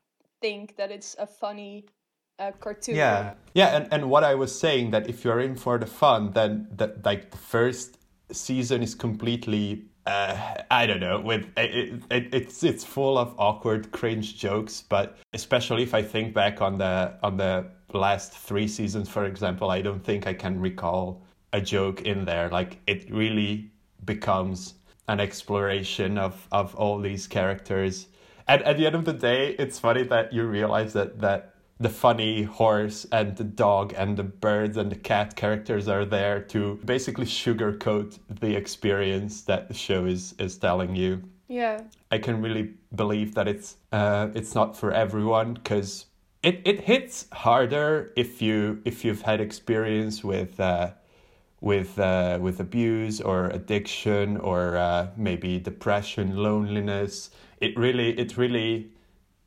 think 0.42 0.76
that 0.76 0.90
it's 0.90 1.16
a 1.18 1.26
funny 1.26 1.86
uh, 2.38 2.52
cartoon. 2.60 2.96
Yeah, 2.96 3.34
yeah, 3.54 3.76
and, 3.76 3.88
and 3.92 4.10
what 4.10 4.24
I 4.24 4.34
was 4.34 4.56
saying 4.58 4.90
that 4.90 5.08
if 5.08 5.24
you're 5.24 5.40
in 5.40 5.56
for 5.56 5.78
the 5.78 5.86
fun, 5.86 6.32
then 6.32 6.68
that 6.76 7.04
like 7.04 7.30
the 7.30 7.38
first 7.38 7.98
season 8.30 8.82
is 8.82 8.94
completely 8.94 9.84
uh, 10.06 10.36
I 10.70 10.86
don't 10.86 11.00
know. 11.00 11.20
With 11.20 11.46
it, 11.56 12.02
it, 12.10 12.34
it's 12.34 12.62
it's 12.62 12.84
full 12.84 13.16
of 13.16 13.34
awkward, 13.38 13.90
cringe 13.92 14.36
jokes. 14.36 14.84
But 14.86 15.16
especially 15.32 15.82
if 15.82 15.94
I 15.94 16.02
think 16.02 16.34
back 16.34 16.60
on 16.60 16.78
the 16.78 17.14
on 17.22 17.36
the 17.36 17.66
last 17.92 18.32
three 18.32 18.68
seasons, 18.68 19.08
for 19.08 19.24
example, 19.24 19.70
I 19.70 19.80
don't 19.80 20.04
think 20.04 20.26
I 20.26 20.34
can 20.34 20.60
recall 20.60 21.22
a 21.52 21.60
joke 21.60 22.02
in 22.02 22.24
there. 22.24 22.50
Like 22.50 22.80
it 22.86 23.10
really 23.10 23.70
becomes 24.04 24.74
an 25.08 25.20
exploration 25.20 26.18
of 26.18 26.48
of 26.52 26.74
all 26.74 26.98
these 26.98 27.26
characters. 27.26 28.08
And 28.46 28.62
at 28.62 28.76
the 28.76 28.86
end 28.86 28.94
of 28.94 29.04
the 29.04 29.12
day, 29.12 29.50
it's 29.58 29.78
funny 29.78 30.02
that 30.04 30.32
you 30.32 30.44
realize 30.44 30.92
that 30.92 31.20
that 31.20 31.54
the 31.80 31.88
funny 31.88 32.44
horse 32.44 33.04
and 33.10 33.36
the 33.36 33.44
dog 33.44 33.92
and 33.96 34.16
the 34.16 34.22
birds 34.22 34.76
and 34.76 34.90
the 34.90 34.96
cat 34.96 35.34
characters 35.34 35.88
are 35.88 36.04
there 36.04 36.40
to 36.40 36.78
basically 36.84 37.26
sugarcoat 37.26 38.18
the 38.40 38.54
experience 38.54 39.42
that 39.42 39.68
the 39.68 39.74
show 39.74 40.06
is 40.06 40.34
is 40.38 40.56
telling 40.56 40.94
you. 40.94 41.22
Yeah. 41.48 41.82
I 42.10 42.18
can 42.18 42.40
really 42.40 42.74
believe 42.94 43.34
that 43.34 43.48
it's 43.48 43.76
uh, 43.92 44.28
it's 44.34 44.54
not 44.54 44.76
for 44.76 44.92
everyone 44.92 45.54
because 45.54 46.06
it, 46.42 46.60
it 46.64 46.80
hits 46.80 47.26
harder 47.32 48.12
if 48.16 48.40
you 48.40 48.80
if 48.84 49.04
you've 49.04 49.22
had 49.22 49.40
experience 49.40 50.22
with 50.22 50.60
uh, 50.60 50.92
with 51.64 51.98
uh, 51.98 52.38
with 52.42 52.60
abuse 52.60 53.22
or 53.22 53.46
addiction 53.48 54.36
or 54.36 54.76
uh, 54.76 55.08
maybe 55.16 55.58
depression, 55.58 56.36
loneliness. 56.36 57.30
It 57.58 57.76
really 57.76 58.10
it 58.18 58.36
really 58.36 58.90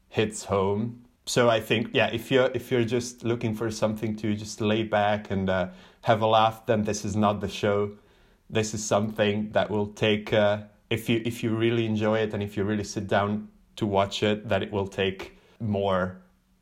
hits 0.10 0.46
home. 0.46 1.04
So 1.26 1.48
I 1.48 1.60
think 1.60 1.92
yeah, 1.94 2.08
if 2.08 2.32
you're 2.32 2.50
if 2.56 2.72
you're 2.72 2.86
just 2.86 3.24
looking 3.24 3.54
for 3.54 3.70
something 3.70 4.16
to 4.18 4.36
just 4.36 4.60
lay 4.62 4.82
back 4.82 5.30
and 5.30 5.48
uh, 5.48 5.68
have 6.02 6.22
a 6.24 6.28
laugh, 6.28 6.66
then 6.66 6.84
this 6.84 7.06
is 7.06 7.16
not 7.16 7.40
the 7.40 7.48
show. 7.48 7.92
This 8.50 8.74
is 8.74 8.84
something 8.84 9.52
that 9.52 9.70
will 9.70 9.88
take 9.88 10.34
uh, 10.34 10.64
if 10.90 11.10
you 11.10 11.22
if 11.24 11.44
you 11.44 11.56
really 11.56 11.86
enjoy 11.86 12.18
it 12.20 12.34
and 12.34 12.42
if 12.42 12.58
you 12.58 12.64
really 12.64 12.84
sit 12.84 13.08
down 13.08 13.50
to 13.76 13.86
watch 13.86 14.24
it, 14.24 14.50
that 14.50 14.64
it 14.64 14.72
will 14.72 14.88
take 14.88 15.38
more 15.60 16.18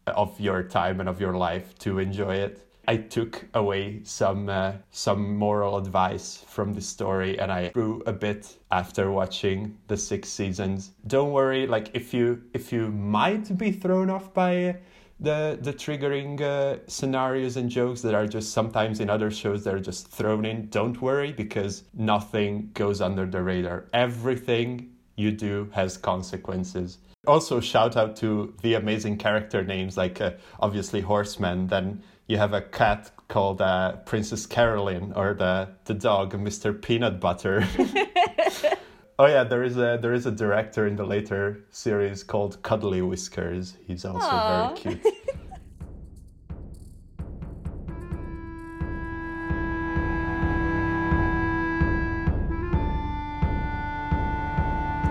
of 0.07 0.37
your 0.37 0.63
time 0.63 0.99
and 0.99 1.07
of 1.07 1.21
your 1.21 1.37
life 1.37 1.79
to 1.79 1.99
enjoy 1.99 2.35
it. 2.35 2.65
I 2.87 2.97
took 2.97 3.45
away 3.53 4.01
some 4.03 4.49
uh, 4.49 4.73
some 4.91 5.35
moral 5.35 5.77
advice 5.77 6.43
from 6.47 6.73
the 6.73 6.81
story, 6.81 7.39
and 7.39 7.51
I 7.51 7.69
grew 7.69 8.03
a 8.05 8.13
bit 8.13 8.57
after 8.71 9.11
watching 9.11 9.77
the 9.87 9.97
six 9.97 10.29
seasons. 10.29 10.91
Don't 11.07 11.31
worry, 11.31 11.67
like 11.67 11.89
if 11.93 12.13
you 12.13 12.41
if 12.53 12.71
you 12.71 12.89
might 12.89 13.57
be 13.57 13.71
thrown 13.71 14.09
off 14.09 14.33
by 14.33 14.77
the 15.19 15.57
the 15.61 15.73
triggering 15.73 16.41
uh, 16.41 16.79
scenarios 16.87 17.57
and 17.57 17.69
jokes 17.69 18.01
that 18.01 18.13
are 18.13 18.27
just 18.27 18.51
sometimes 18.51 18.99
in 18.99 19.09
other 19.09 19.31
shows 19.31 19.63
that 19.63 19.73
are 19.73 19.79
just 19.79 20.07
thrown 20.07 20.45
in. 20.45 20.67
Don't 20.69 21.01
worry 21.01 21.31
because 21.31 21.83
nothing 21.93 22.69
goes 22.73 23.01
under 23.01 23.25
the 23.25 23.41
radar. 23.41 23.85
Everything 23.93 24.91
you 25.15 25.31
do 25.31 25.69
has 25.73 25.97
consequences. 25.97 26.97
Also, 27.27 27.59
shout 27.59 27.97
out 27.97 28.15
to 28.17 28.53
the 28.61 28.75
amazing 28.75 29.17
character 29.17 29.63
names 29.63 29.97
like 29.97 30.21
uh, 30.21 30.31
obviously 30.59 31.01
Horseman. 31.01 31.67
Then 31.67 32.03
you 32.27 32.37
have 32.37 32.53
a 32.53 32.61
cat 32.61 33.11
called 33.27 33.61
uh, 33.61 33.97
Princess 33.97 34.45
Carolyn 34.45 35.13
or 35.15 35.33
the 35.33 35.69
the 35.85 35.93
dog 35.93 36.33
Mr. 36.33 36.79
Peanut 36.79 37.19
Butter. 37.19 37.67
oh 39.19 39.27
yeah, 39.27 39.43
there 39.43 39.63
is 39.63 39.77
a 39.77 39.99
there 40.01 40.13
is 40.13 40.25
a 40.25 40.31
director 40.31 40.87
in 40.87 40.95
the 40.95 41.05
later 41.05 41.65
series 41.69 42.23
called 42.23 42.61
Cuddly 42.63 43.01
Whiskers. 43.01 43.77
He's 43.85 44.05
also 44.05 44.27
Aww. 44.27 44.83
very 44.83 44.99
cute. 45.01 45.13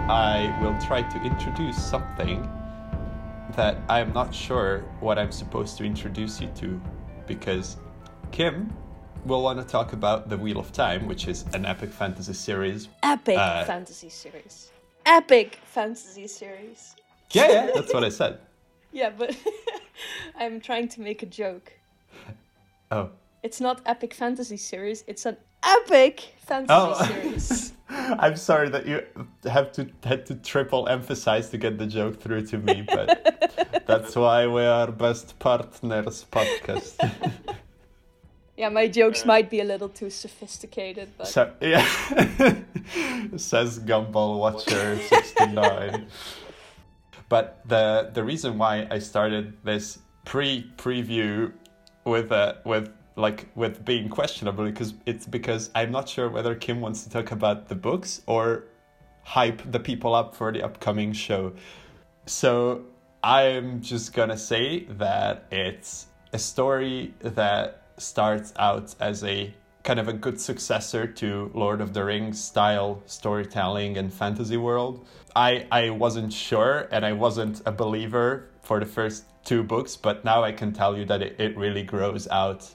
I 0.06 0.56
will 0.60 0.78
try 0.80 1.02
to 1.02 1.22
introduce 1.22 1.82
something 1.82 2.48
that 3.56 3.78
I'm 3.88 4.12
not 4.12 4.34
sure 4.34 4.80
what 5.00 5.18
I'm 5.18 5.32
supposed 5.32 5.78
to 5.78 5.84
introduce 5.84 6.40
you 6.40 6.48
to 6.56 6.80
because 7.26 7.76
Kim 8.32 8.72
will 9.24 9.42
want 9.42 9.58
to 9.58 9.64
talk 9.64 9.92
about 9.92 10.28
The 10.28 10.36
Wheel 10.36 10.58
of 10.58 10.72
Time, 10.72 11.06
which 11.06 11.28
is 11.28 11.44
an 11.54 11.64
epic 11.64 11.90
fantasy 11.92 12.32
series. 12.32 12.88
Epic 13.02 13.38
uh, 13.38 13.64
fantasy 13.64 14.08
series. 14.08 14.70
Epic 15.06 15.58
fantasy 15.64 16.26
series. 16.26 16.96
Yeah, 17.30 17.48
yeah, 17.48 17.70
that's 17.74 17.92
what 17.92 18.04
I 18.04 18.08
said. 18.08 18.38
yeah, 18.92 19.10
but 19.10 19.36
I'm 20.38 20.60
trying 20.60 20.88
to 20.88 21.00
make 21.00 21.22
a 21.22 21.26
joke. 21.26 21.72
Oh. 22.90 23.10
It's 23.42 23.60
not 23.60 23.82
epic 23.84 24.14
fantasy 24.14 24.56
series, 24.56 25.04
it's 25.06 25.26
an 25.26 25.36
epic 25.62 26.34
fantasy 26.38 26.68
oh. 26.70 27.04
series. 27.06 27.73
I'm 28.18 28.36
sorry 28.36 28.68
that 28.70 28.86
you 28.86 29.02
have 29.44 29.72
to 29.72 29.88
had 30.02 30.26
to 30.26 30.34
triple 30.34 30.88
emphasize 30.88 31.48
to 31.50 31.58
get 31.58 31.78
the 31.78 31.86
joke 31.86 32.20
through 32.20 32.46
to 32.46 32.58
me, 32.58 32.82
but 32.86 33.84
that's 33.86 34.14
why 34.16 34.46
we 34.46 34.62
are 34.62 34.90
best 34.90 35.38
partners 35.38 36.26
podcast. 36.30 36.96
yeah, 38.56 38.68
my 38.68 38.88
jokes 38.88 39.24
might 39.24 39.48
be 39.48 39.60
a 39.60 39.64
little 39.64 39.88
too 39.88 40.10
sophisticated, 40.10 41.08
but 41.16 41.28
so, 41.28 41.52
yeah. 41.60 41.86
Says 43.36 43.78
Gumball 43.78 44.38
Watcher 44.38 44.98
sixty 44.98 45.46
nine. 45.46 46.06
but 47.28 47.60
the 47.66 48.10
the 48.12 48.22
reason 48.22 48.58
why 48.58 48.86
I 48.90 48.98
started 48.98 49.56
this 49.64 49.98
pre 50.24 50.70
preview 50.76 51.52
with 52.04 52.32
uh, 52.32 52.54
with 52.64 52.90
like 53.16 53.46
with 53.54 53.84
being 53.84 54.08
questionable 54.08 54.64
because 54.64 54.94
it's 55.06 55.26
because 55.26 55.70
I'm 55.74 55.90
not 55.90 56.08
sure 56.08 56.28
whether 56.28 56.54
Kim 56.54 56.80
wants 56.80 57.04
to 57.04 57.10
talk 57.10 57.30
about 57.30 57.68
the 57.68 57.74
books 57.74 58.22
or 58.26 58.64
hype 59.22 59.62
the 59.70 59.80
people 59.80 60.14
up 60.14 60.34
for 60.34 60.52
the 60.52 60.62
upcoming 60.62 61.12
show. 61.12 61.52
So 62.26 62.84
I'm 63.22 63.80
just 63.80 64.12
gonna 64.12 64.36
say 64.36 64.84
that 64.84 65.46
it's 65.50 66.06
a 66.32 66.38
story 66.38 67.14
that 67.20 67.82
starts 67.96 68.52
out 68.58 68.94
as 69.00 69.22
a 69.22 69.54
kind 69.84 70.00
of 70.00 70.08
a 70.08 70.12
good 70.12 70.40
successor 70.40 71.06
to 71.06 71.50
Lord 71.54 71.80
of 71.80 71.92
the 71.92 72.04
Rings 72.04 72.42
style 72.42 73.02
storytelling 73.06 73.96
and 73.96 74.12
fantasy 74.12 74.56
world. 74.56 75.06
I 75.36 75.66
I 75.70 75.90
wasn't 75.90 76.32
sure 76.32 76.88
and 76.90 77.04
I 77.04 77.12
wasn't 77.12 77.62
a 77.64 77.72
believer 77.72 78.48
for 78.62 78.80
the 78.80 78.86
first 78.86 79.24
two 79.44 79.62
books, 79.62 79.94
but 79.94 80.24
now 80.24 80.42
I 80.42 80.52
can 80.52 80.72
tell 80.72 80.96
you 80.96 81.04
that 81.04 81.22
it, 81.22 81.36
it 81.38 81.56
really 81.56 81.82
grows 81.82 82.26
out 82.28 82.74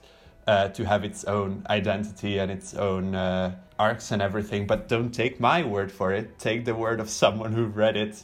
uh, 0.50 0.68
to 0.70 0.84
have 0.84 1.04
its 1.04 1.26
own 1.26 1.64
identity 1.70 2.40
and 2.40 2.50
its 2.50 2.74
own 2.74 3.14
uh, 3.14 3.56
arcs 3.78 4.10
and 4.10 4.20
everything. 4.20 4.66
But 4.66 4.88
don't 4.88 5.12
take 5.12 5.40
my 5.40 5.62
word 5.62 5.92
for 5.92 6.12
it. 6.12 6.40
Take 6.40 6.66
the 6.66 6.74
word 6.74 7.00
of 7.00 7.08
someone 7.08 7.54
who 7.54 7.66
read 7.66 7.96
it, 7.96 8.24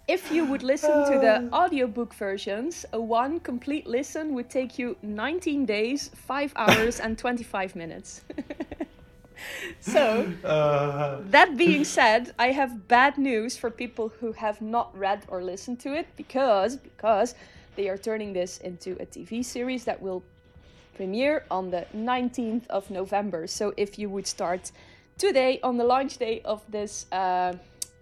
If 0.08 0.32
you 0.32 0.46
would 0.46 0.64
listen 0.64 1.06
to 1.12 1.20
the 1.20 1.50
audiobook 1.54 2.14
versions, 2.14 2.86
a 2.94 3.02
one 3.02 3.42
complete 3.42 3.86
listen 3.86 4.34
would 4.34 4.50
take 4.50 4.80
you 4.80 4.96
19 5.02 5.66
days, 5.66 6.10
5 6.16 6.54
hours, 6.56 7.02
and 7.02 7.18
25 7.18 7.76
minutes. 7.76 8.22
so, 9.80 10.32
uh... 10.44 11.22
that 11.30 11.58
being 11.58 11.84
said, 11.84 12.34
I 12.38 12.52
have 12.52 12.88
bad 12.88 13.18
news 13.18 13.58
for 13.58 13.70
people 13.70 14.10
who 14.20 14.32
have 14.34 14.62
not 14.62 14.98
read 14.98 15.24
or 15.28 15.44
listened 15.44 15.80
to 15.82 15.94
it 15.94 16.08
because 16.18 16.76
because 16.76 17.36
they 17.76 17.90
are 17.90 17.98
turning 17.98 18.34
this 18.34 18.58
into 18.60 18.92
a 19.00 19.06
TV 19.06 19.44
series 19.44 19.86
that 19.86 20.02
will 20.02 20.24
premiere 20.96 21.46
on 21.50 21.72
the 21.72 21.86
19th 21.96 22.68
of 22.68 22.90
November. 22.92 23.48
So, 23.48 23.74
if 23.78 23.98
you 23.98 24.10
would 24.10 24.28
start 24.28 24.72
today 25.18 25.60
on 25.64 25.78
the 25.78 25.84
launch 25.84 26.18
day 26.18 26.42
of 26.44 26.62
this 26.70 27.06
uh, 27.12 27.54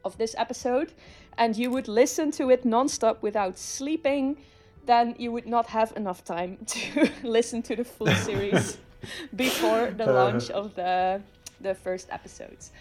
of 0.03 0.17
this 0.17 0.35
episode, 0.37 0.93
and 1.37 1.55
you 1.55 1.71
would 1.71 1.87
listen 1.87 2.31
to 2.31 2.49
it 2.49 2.65
nonstop 2.65 3.21
without 3.21 3.57
sleeping, 3.57 4.37
then 4.85 5.15
you 5.17 5.31
would 5.31 5.47
not 5.47 5.67
have 5.67 5.93
enough 5.95 6.23
time 6.23 6.57
to 6.65 7.09
listen 7.23 7.61
to 7.61 7.75
the 7.75 7.83
full 7.83 8.07
series 8.27 8.77
before 9.35 9.91
the 9.91 10.05
launch 10.05 10.49
of 10.49 10.75
the 10.75 11.21
the 11.61 11.75
first 11.75 12.07
episodes. 12.11 12.71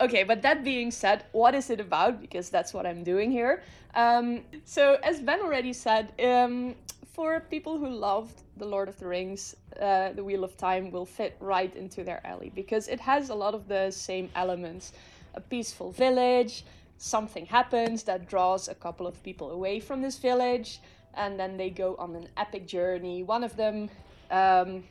Okay, 0.00 0.24
but 0.24 0.42
that 0.42 0.64
being 0.64 0.90
said, 0.90 1.24
what 1.32 1.54
is 1.54 1.70
it 1.70 1.80
about? 1.80 2.20
Because 2.20 2.50
that's 2.50 2.74
what 2.74 2.84
I'm 2.84 3.04
doing 3.04 3.30
here. 3.30 3.62
Um, 3.94 4.40
so, 4.64 4.98
as 5.04 5.20
Ben 5.20 5.40
already 5.40 5.72
said, 5.72 6.12
um, 6.20 6.74
for 7.12 7.40
people 7.40 7.78
who 7.78 7.88
loved 7.88 8.42
The 8.56 8.66
Lord 8.66 8.88
of 8.88 8.98
the 8.98 9.06
Rings, 9.06 9.54
uh, 9.80 10.12
The 10.12 10.24
Wheel 10.24 10.42
of 10.42 10.56
Time 10.56 10.90
will 10.90 11.06
fit 11.06 11.36
right 11.38 11.74
into 11.76 12.02
their 12.02 12.20
alley 12.26 12.50
because 12.54 12.88
it 12.88 12.98
has 13.00 13.30
a 13.30 13.34
lot 13.34 13.54
of 13.54 13.68
the 13.68 13.92
same 13.92 14.30
elements. 14.34 14.92
A 15.34 15.40
peaceful 15.40 15.92
village, 15.92 16.64
something 16.98 17.46
happens 17.46 18.02
that 18.04 18.28
draws 18.28 18.66
a 18.66 18.74
couple 18.74 19.06
of 19.06 19.22
people 19.22 19.52
away 19.52 19.78
from 19.78 20.02
this 20.02 20.18
village, 20.18 20.80
and 21.14 21.38
then 21.38 21.56
they 21.56 21.70
go 21.70 21.94
on 22.00 22.16
an 22.16 22.28
epic 22.36 22.66
journey. 22.66 23.22
One 23.22 23.44
of 23.44 23.54
them 23.56 23.90
um, 24.32 24.82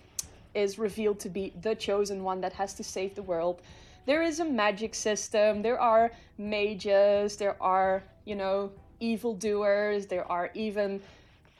is 0.53 0.79
revealed 0.79 1.19
to 1.21 1.29
be 1.29 1.53
the 1.61 1.75
chosen 1.75 2.23
one 2.23 2.41
that 2.41 2.53
has 2.53 2.73
to 2.75 2.83
save 2.83 3.15
the 3.15 3.23
world. 3.23 3.61
There 4.05 4.21
is 4.21 4.39
a 4.39 4.45
magic 4.45 4.95
system, 4.95 5.61
there 5.61 5.79
are 5.79 6.11
mages, 6.37 7.37
there 7.37 7.55
are, 7.61 8.03
you 8.25 8.35
know, 8.35 8.71
evildoers, 8.99 10.07
there 10.07 10.29
are 10.29 10.49
even 10.53 11.01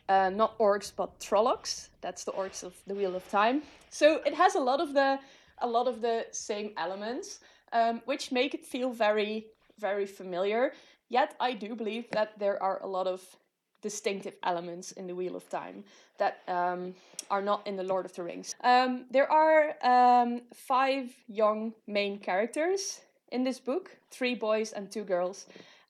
uh, 0.09 0.29
not 0.29 0.57
orcs 0.59 0.91
but 0.95 1.17
trollocs. 1.19 1.89
That's 2.01 2.23
the 2.23 2.31
orcs 2.31 2.63
of 2.63 2.73
the 2.87 2.93
Wheel 2.93 3.15
of 3.15 3.27
Time. 3.29 3.61
So 3.89 4.21
it 4.25 4.33
has 4.33 4.55
a 4.55 4.59
lot 4.59 4.81
of 4.81 4.93
the 4.93 5.19
a 5.59 5.67
lot 5.67 5.87
of 5.87 6.01
the 6.01 6.25
same 6.31 6.71
elements, 6.77 7.39
um, 7.71 8.01
which 8.05 8.31
make 8.31 8.53
it 8.53 8.65
feel 8.65 8.91
very 8.91 9.45
very 9.79 10.05
familiar. 10.05 10.73
Yet 11.09 11.35
I 11.39 11.53
do 11.53 11.75
believe 11.75 12.09
that 12.11 12.37
there 12.39 12.61
are 12.61 12.81
a 12.81 12.87
lot 12.87 13.07
of 13.07 13.21
distinctive 13.83 14.33
elements 14.41 14.93
in 14.93 15.05
the 15.05 15.13
Wheel 15.13 15.35
of 15.35 15.47
Time 15.49 15.83
that 16.17 16.41
um, 16.47 16.95
are 17.29 17.41
not 17.41 17.67
in 17.67 17.75
the 17.75 17.83
Lord 17.83 18.05
of 18.05 18.15
the 18.15 18.23
Rings. 18.23 18.55
Um, 18.63 19.05
there 19.11 19.29
are 19.31 19.75
um, 19.83 20.41
five 20.53 21.11
young 21.27 21.73
main 21.85 22.17
characters 22.17 23.01
in 23.31 23.43
this 23.43 23.59
book 23.59 23.91
three 24.09 24.35
boys 24.35 24.71
and 24.71 24.89
two 24.89 25.03
girls. 25.03 25.45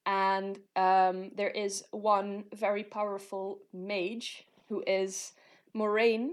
And 0.06 0.60
um, 0.76 1.32
there 1.36 1.50
is 1.50 1.86
one 1.92 2.44
very 2.54 2.84
powerful 2.84 3.60
mage 3.72 4.46
who 4.68 4.84
is 4.88 5.34
Moiraine, 5.76 6.32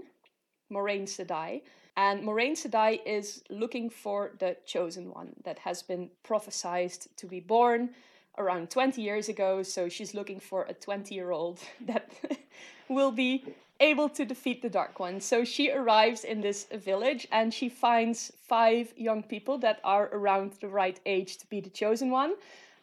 Moiraine 0.69 1.07
Sedai. 1.07 1.61
And 1.95 2.23
Moiraine 2.23 2.57
Sedai 2.61 2.99
is 3.05 3.43
looking 3.49 3.89
for 3.89 4.31
the 4.39 4.57
chosen 4.65 5.11
one 5.11 5.33
that 5.43 5.59
has 5.59 5.83
been 5.83 6.09
prophesied 6.23 6.93
to 7.17 7.25
be 7.27 7.39
born 7.39 7.91
around 8.37 8.69
20 8.69 9.01
years 9.01 9.29
ago. 9.29 9.63
So 9.63 9.89
she's 9.89 10.13
looking 10.13 10.39
for 10.39 10.63
a 10.63 10.73
20 10.73 11.13
year 11.13 11.31
old 11.31 11.59
that 11.85 12.11
will 12.89 13.11
be 13.11 13.45
able 13.79 14.09
to 14.09 14.25
defeat 14.25 14.61
the 14.61 14.69
Dark 14.69 14.99
One. 14.99 15.19
So 15.19 15.43
she 15.43 15.71
arrives 15.71 16.23
in 16.23 16.41
this 16.41 16.67
village 16.73 17.27
and 17.31 17.53
she 17.53 17.67
finds 17.67 18.31
five 18.47 18.93
young 18.95 19.23
people 19.23 19.57
that 19.59 19.79
are 19.83 20.09
around 20.13 20.53
the 20.61 20.67
right 20.67 20.99
age 21.05 21.37
to 21.39 21.47
be 21.47 21.59
the 21.61 21.69
chosen 21.69 22.11
one. 22.11 22.35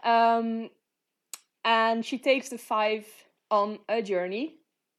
Um, 0.02 0.70
and 1.64 2.04
she 2.04 2.18
takes 2.18 2.48
the 2.48 2.58
five 2.58 3.06
on 3.50 3.78
a 3.88 4.02
journey 4.02 4.54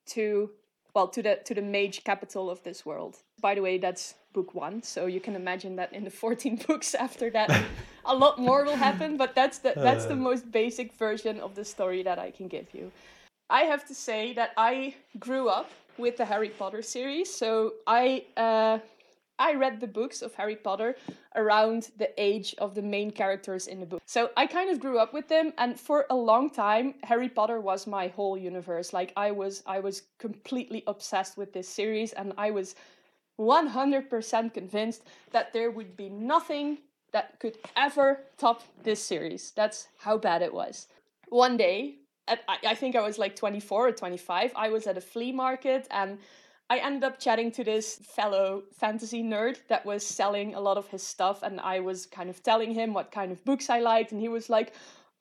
to 0.08 0.50
well 0.94 1.08
to 1.08 1.22
the 1.22 1.40
to 1.46 1.54
the 1.54 1.62
mage 1.62 2.04
capital 2.04 2.50
of 2.50 2.64
this 2.64 2.86
world. 2.86 3.18
By 3.42 3.56
the 3.56 3.62
way, 3.62 3.78
that's 3.78 4.16
book 4.34 4.54
one, 4.54 4.84
so 4.84 5.06
you 5.06 5.20
can 5.20 5.36
imagine 5.36 5.76
that 5.78 5.94
in 5.94 6.04
the 6.04 6.10
14 6.24 6.62
books 6.68 6.96
after 6.96 7.30
that, 7.32 7.50
a 8.06 8.16
lot 8.16 8.40
more 8.40 8.64
will 8.64 8.76
happen. 8.76 9.18
But 9.18 9.36
that's 9.36 9.60
the 9.60 9.74
that's 9.76 10.06
the 10.06 10.14
uh. 10.14 10.28
most 10.30 10.52
basic 10.52 10.94
version 10.94 11.40
of 11.40 11.56
the 11.56 11.66
story 11.66 12.04
that 12.04 12.20
I 12.20 12.32
can 12.32 12.48
give 12.48 12.68
you. 12.74 12.92
I 13.50 13.64
have 13.64 13.86
to 13.88 13.96
say 13.96 14.34
that 14.34 14.52
I 14.58 14.96
grew 15.18 15.50
up 15.50 15.72
with 15.98 16.18
the 16.18 16.26
Harry 16.26 16.50
Potter 16.50 16.82
series. 16.82 17.34
So 17.34 17.74
I 17.88 18.26
uh, 18.38 18.80
I 19.40 19.54
read 19.54 19.80
the 19.80 19.88
books 19.88 20.22
of 20.22 20.36
Harry 20.36 20.58
Potter 20.58 20.96
around 21.36 21.92
the 21.98 22.12
age 22.22 22.54
of 22.58 22.76
the 22.76 22.82
main 22.82 23.10
characters 23.10 23.68
in 23.68 23.80
the 23.80 23.86
book. 23.86 24.02
So 24.06 24.30
I 24.36 24.46
kind 24.46 24.70
of 24.70 24.80
grew 24.80 25.00
up 25.00 25.14
with 25.14 25.28
them 25.28 25.54
and 25.58 25.80
for 25.80 26.06
a 26.10 26.16
long 26.16 26.50
time 26.50 26.96
Harry 27.04 27.30
Potter 27.30 27.62
was 27.62 27.88
my 27.88 28.08
whole 28.10 28.38
universe. 28.38 28.94
Like 28.94 29.14
I 29.16 29.32
was 29.32 29.64
I 29.66 29.80
was 29.80 30.04
completely 30.20 30.84
obsessed 30.86 31.38
with 31.38 31.54
this 31.54 31.70
series 31.70 32.14
and 32.14 32.34
I 32.38 32.52
was 32.52 32.76
100% 33.40 34.54
convinced 34.54 35.04
that 35.32 35.54
there 35.54 35.72
would 35.72 35.96
be 35.96 36.10
nothing 36.10 36.80
that 37.12 37.40
could 37.40 37.58
ever 37.78 38.26
top 38.38 38.64
this 38.84 39.02
series. 39.02 39.52
That's 39.56 39.88
how 39.98 40.18
bad 40.18 40.42
it 40.42 40.54
was. 40.54 40.88
One 41.30 41.58
day, 41.58 41.96
at, 42.28 42.42
I, 42.48 42.58
I 42.68 42.76
think 42.76 42.96
I 42.96 43.02
was 43.02 43.18
like 43.18 43.36
24 43.36 43.88
or 43.88 43.92
25. 43.94 44.52
I 44.56 44.70
was 44.70 44.88
at 44.88 44.98
a 44.98 45.02
flea 45.02 45.32
market 45.32 45.88
and 45.90 46.20
I 46.70 46.78
ended 46.78 47.04
up 47.04 47.20
chatting 47.20 47.52
to 47.54 47.64
this 47.64 47.96
fellow 47.96 48.64
fantasy 48.74 49.24
nerd 49.24 49.58
that 49.70 49.86
was 49.86 50.06
selling 50.06 50.54
a 50.54 50.60
lot 50.60 50.78
of 50.78 50.88
his 50.88 51.02
stuff, 51.02 51.42
and 51.42 51.60
I 51.60 51.80
was 51.80 52.06
kind 52.06 52.30
of 52.30 52.44
telling 52.44 52.74
him 52.74 52.94
what 52.94 53.12
kind 53.12 53.32
of 53.32 53.44
books 53.44 53.70
I 53.70 53.80
liked, 53.80 54.12
and 54.12 54.22
he 54.22 54.30
was 54.30 54.50
like, 54.50 54.74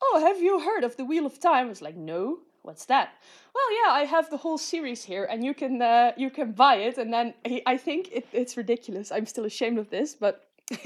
"Oh, 0.03 0.21
have 0.21 0.43
you 0.43 0.61
heard 0.61 0.85
of 0.85 0.97
the 0.97 1.07
Wheel 1.07 1.25
of 1.25 1.41
Time?" 1.41 1.67
I 1.67 1.69
was 1.71 1.81
like, 1.81 1.97
"No, 1.97 2.41
what's 2.63 2.85
that?" 2.87 3.15
Well, 3.55 3.71
yeah, 3.81 3.93
I 3.93 4.05
have 4.05 4.29
the 4.29 4.37
whole 4.37 4.59
series 4.59 5.03
here, 5.05 5.25
and 5.25 5.43
you 5.43 5.55
can 5.55 5.81
uh, 5.81 6.13
you 6.19 6.29
can 6.29 6.53
buy 6.53 6.77
it. 6.77 6.99
And 6.99 7.13
then 7.13 7.33
he, 7.45 7.63
I 7.65 7.79
think 7.79 8.11
it, 8.13 8.27
it's 8.33 8.59
ridiculous. 8.59 9.11
I'm 9.11 9.27
still 9.27 9.47
ashamed 9.47 9.79
of 9.79 9.89
this, 9.89 10.15
but 10.15 10.45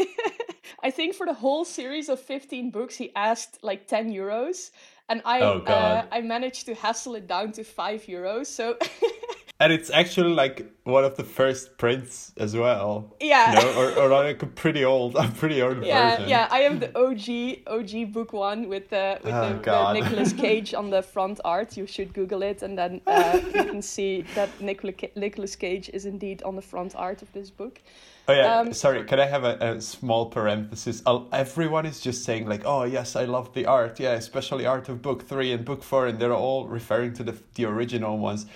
I 0.85 0.92
think 0.92 1.16
for 1.16 1.26
the 1.26 1.35
whole 1.35 1.64
series 1.64 2.09
of 2.09 2.21
15 2.21 2.71
books, 2.71 2.95
he 2.97 3.11
asked 3.16 3.59
like 3.62 3.88
10 3.88 4.12
euros, 4.12 4.71
and 5.09 5.23
I 5.25 5.40
oh, 5.40 5.59
uh, 5.66 6.07
I 6.12 6.21
managed 6.21 6.66
to 6.66 6.75
hassle 6.75 7.16
it 7.16 7.26
down 7.26 7.50
to 7.52 7.64
five 7.64 8.02
euros. 8.02 8.47
So. 8.47 8.78
and 9.62 9.73
it's 9.73 9.90
actually 9.90 10.35
like 10.35 10.66
one 10.83 11.04
of 11.04 11.16
the 11.16 11.23
first 11.23 11.78
prints 11.78 12.33
as 12.37 12.57
well. 12.57 13.14
Yeah. 13.21 13.53
You 13.53 13.62
know? 13.62 13.81
or, 13.81 13.92
or 14.03 14.09
like 14.09 14.42
a 14.42 14.46
pretty 14.46 14.85
old, 14.85 15.14
a 15.14 15.29
pretty 15.29 15.62
old 15.62 15.85
yeah, 15.85 16.16
version. 16.16 16.29
Yeah, 16.29 16.48
I 16.51 16.62
am 16.62 16.81
the 16.81 16.90
OG 16.98 17.68
OG 17.68 18.12
book 18.12 18.33
one 18.33 18.68
with 18.68 18.90
the 18.90 19.20
with 19.22 19.33
oh, 19.33 19.53
the, 19.53 19.61
the 19.61 19.92
Nicolas 19.92 20.33
Cage 20.44 20.75
on 20.75 20.90
the 20.90 21.01
front 21.01 21.38
art. 21.44 21.77
You 21.77 21.87
should 21.87 22.12
Google 22.12 22.42
it, 22.42 22.62
and 22.62 22.77
then 22.77 23.01
uh, 23.07 23.40
you 23.55 23.64
can 23.64 23.83
see 23.83 24.25
that 24.35 24.51
Nicolas 24.61 25.55
Cage 25.55 25.88
is 25.90 26.07
indeed 26.07 26.42
on 26.42 26.57
the 26.57 26.62
front 26.62 26.96
art 26.96 27.22
of 27.22 27.33
this 27.33 27.48
book. 27.48 27.81
Oh 28.27 28.33
yeah, 28.33 28.59
um, 28.59 28.72
sorry. 28.72 29.05
Can 29.05 29.20
I 29.20 29.27
have 29.27 29.44
a, 29.44 29.57
a 29.61 29.81
small 29.81 30.27
parenthesis? 30.27 31.03
I'll, 31.07 31.29
everyone 31.33 31.87
is 31.87 32.01
just 32.01 32.25
saying 32.25 32.48
like, 32.48 32.62
"Oh 32.64 32.83
yes, 32.83 33.14
I 33.14 33.27
love 33.27 33.55
the 33.55 33.66
art. 33.66 34.01
Yeah, 34.01 34.12
especially 34.12 34.66
art 34.66 34.88
of 34.88 35.03
book 35.03 35.29
three 35.29 35.53
and 35.53 35.64
book 35.64 35.85
four, 35.85 36.09
and 36.09 36.18
they're 36.18 36.35
all 36.35 36.66
referring 36.66 37.12
to 37.14 37.22
the 37.22 37.37
the 37.55 37.64
original 37.66 38.18
ones. 38.18 38.46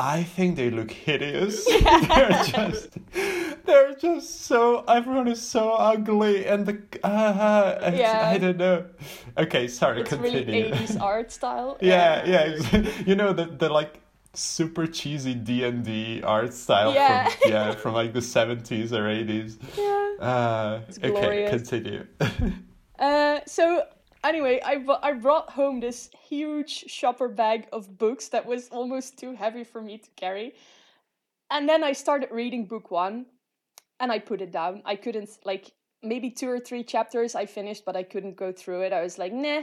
I 0.00 0.22
think 0.22 0.56
they 0.56 0.70
look 0.70 0.90
hideous. 0.90 1.68
Yeah. 1.80 2.00
they're 2.08 2.44
just, 2.44 2.98
they're 3.66 3.94
just 3.94 4.40
so. 4.42 4.82
Everyone 4.88 5.28
is 5.28 5.40
so 5.40 5.72
ugly, 5.72 6.46
and 6.46 6.64
the 6.66 6.82
uh, 7.04 7.90
yeah. 7.94 8.28
I 8.28 8.38
don't 8.38 8.56
know. 8.56 8.86
Okay, 9.36 9.68
sorry. 9.68 10.00
It's 10.00 10.08
continue. 10.08 10.46
really 10.46 10.72
80s 10.72 11.00
art 11.00 11.30
style. 11.30 11.76
yeah, 11.80 12.24
yeah. 12.24 12.56
yeah. 12.72 12.90
you 13.06 13.14
know 13.14 13.32
the 13.32 13.46
the 13.46 13.68
like 13.68 14.00
super 14.34 14.86
cheesy 14.86 15.34
D 15.34 15.64
and 15.64 15.84
D 15.84 16.22
art 16.22 16.54
style 16.54 16.94
yeah. 16.94 17.28
from 17.28 17.50
yeah 17.50 17.72
from 17.72 17.94
like 17.94 18.12
the 18.12 18.22
seventies 18.22 18.92
or 18.92 19.08
eighties. 19.08 19.58
Yeah. 19.76 20.14
Uh, 20.20 20.80
okay, 21.04 21.48
continue. 21.50 22.06
uh, 22.98 23.40
so 23.46 23.84
anyway, 24.24 24.60
I 24.64 24.84
I 25.02 25.12
brought 25.12 25.50
home 25.50 25.80
this 25.80 26.10
huge 26.28 26.84
shopper 26.90 27.28
bag 27.28 27.66
of 27.72 27.98
books 27.98 28.28
that 28.28 28.46
was 28.46 28.68
almost 28.68 29.18
too 29.18 29.32
heavy 29.32 29.64
for 29.64 29.80
me 29.82 29.98
to 29.98 30.10
carry, 30.16 30.54
and 31.50 31.68
then 31.68 31.82
I 31.84 31.92
started 31.92 32.30
reading 32.30 32.66
book 32.66 32.90
one, 32.90 33.26
and 33.98 34.12
I 34.12 34.18
put 34.18 34.40
it 34.40 34.52
down. 34.52 34.82
I 34.84 34.96
couldn't 34.96 35.30
like 35.44 35.72
maybe 36.02 36.30
two 36.30 36.48
or 36.48 36.60
three 36.60 36.84
chapters 36.84 37.34
I 37.34 37.46
finished, 37.46 37.84
but 37.84 37.96
I 37.96 38.02
couldn't 38.02 38.36
go 38.36 38.52
through 38.52 38.82
it. 38.82 38.92
I 38.92 39.02
was 39.02 39.18
like, 39.18 39.32
nah, 39.32 39.62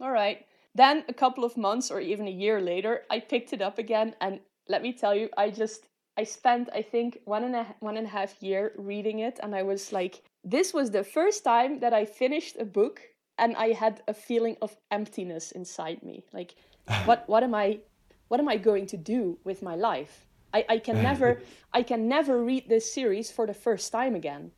all 0.00 0.12
right. 0.12 0.44
Then 0.74 1.04
a 1.08 1.14
couple 1.14 1.44
of 1.44 1.56
months 1.56 1.90
or 1.90 2.00
even 2.00 2.28
a 2.28 2.30
year 2.30 2.60
later, 2.60 3.02
I 3.10 3.20
picked 3.20 3.52
it 3.52 3.62
up 3.62 3.78
again, 3.78 4.14
and 4.20 4.40
let 4.68 4.82
me 4.82 4.92
tell 4.92 5.14
you, 5.14 5.28
I 5.36 5.50
just 5.50 5.88
I 6.16 6.24
spent 6.24 6.68
I 6.74 6.82
think 6.82 7.20
one 7.24 7.44
and 7.44 7.56
a 7.56 7.66
one 7.80 7.96
and 7.96 8.06
a 8.06 8.10
half 8.10 8.42
year 8.42 8.72
reading 8.76 9.20
it, 9.20 9.38
and 9.42 9.54
I 9.54 9.62
was 9.62 9.92
like, 9.92 10.22
this 10.44 10.74
was 10.74 10.90
the 10.90 11.04
first 11.04 11.44
time 11.44 11.80
that 11.80 11.92
I 11.92 12.04
finished 12.04 12.56
a 12.58 12.64
book 12.64 13.00
and 13.38 13.56
I 13.56 13.72
had 13.72 14.02
a 14.08 14.14
feeling 14.14 14.56
of 14.60 14.76
emptiness 14.90 15.52
inside 15.52 16.02
me. 16.02 16.24
Like, 16.32 16.54
what 17.04 17.28
what 17.28 17.42
am 17.42 17.54
I 17.54 17.80
what 18.28 18.40
am 18.40 18.48
I 18.48 18.56
going 18.56 18.86
to 18.86 18.96
do 18.96 19.38
with 19.44 19.62
my 19.62 19.74
life? 19.74 20.26
I, 20.52 20.64
I 20.68 20.78
can 20.78 21.02
never 21.08 21.42
I 21.72 21.82
can 21.82 22.08
never 22.08 22.42
read 22.42 22.68
this 22.68 22.92
series 22.92 23.30
for 23.30 23.46
the 23.46 23.54
first 23.54 23.92
time 23.92 24.14
again. 24.14 24.52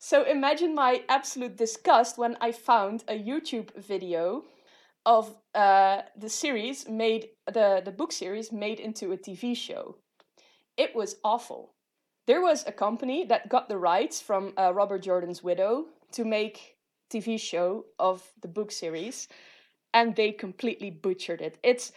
So 0.00 0.22
imagine 0.22 0.74
my 0.74 1.02
absolute 1.08 1.56
disgust 1.56 2.18
when 2.18 2.36
I 2.40 2.52
found 2.52 3.04
a 3.08 3.18
YouTube 3.18 3.74
video 3.76 4.44
of 5.04 5.34
uh, 5.54 6.02
the 6.16 6.28
series 6.28 6.88
made 6.88 7.30
the 7.46 7.82
the 7.84 7.90
book 7.90 8.12
series 8.12 8.52
made 8.52 8.80
into 8.80 9.12
a 9.12 9.16
TV 9.16 9.56
show. 9.56 9.96
It 10.76 10.94
was 10.94 11.16
awful. 11.24 11.74
There 12.26 12.42
was 12.42 12.64
a 12.66 12.72
company 12.72 13.24
that 13.24 13.48
got 13.48 13.68
the 13.68 13.78
rights 13.78 14.20
from 14.20 14.52
uh, 14.56 14.72
Robert 14.74 15.02
Jordan's 15.02 15.42
widow 15.42 15.86
to 16.12 16.24
make 16.24 16.77
TV 17.10 17.38
show 17.40 17.84
of 17.98 18.22
the 18.42 18.48
book 18.48 18.70
series, 18.70 19.28
and 19.94 20.14
they 20.16 20.32
completely 20.32 20.90
butchered 20.90 21.40
it. 21.40 21.58
It's 21.62 21.92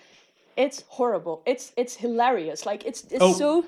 it's 0.57 0.83
horrible. 0.87 1.43
It's 1.45 1.73
it's 1.77 1.95
hilarious. 1.95 2.65
Like 2.65 2.85
it's 2.85 3.03
it's 3.03 3.21
oh, 3.21 3.33
so. 3.33 3.65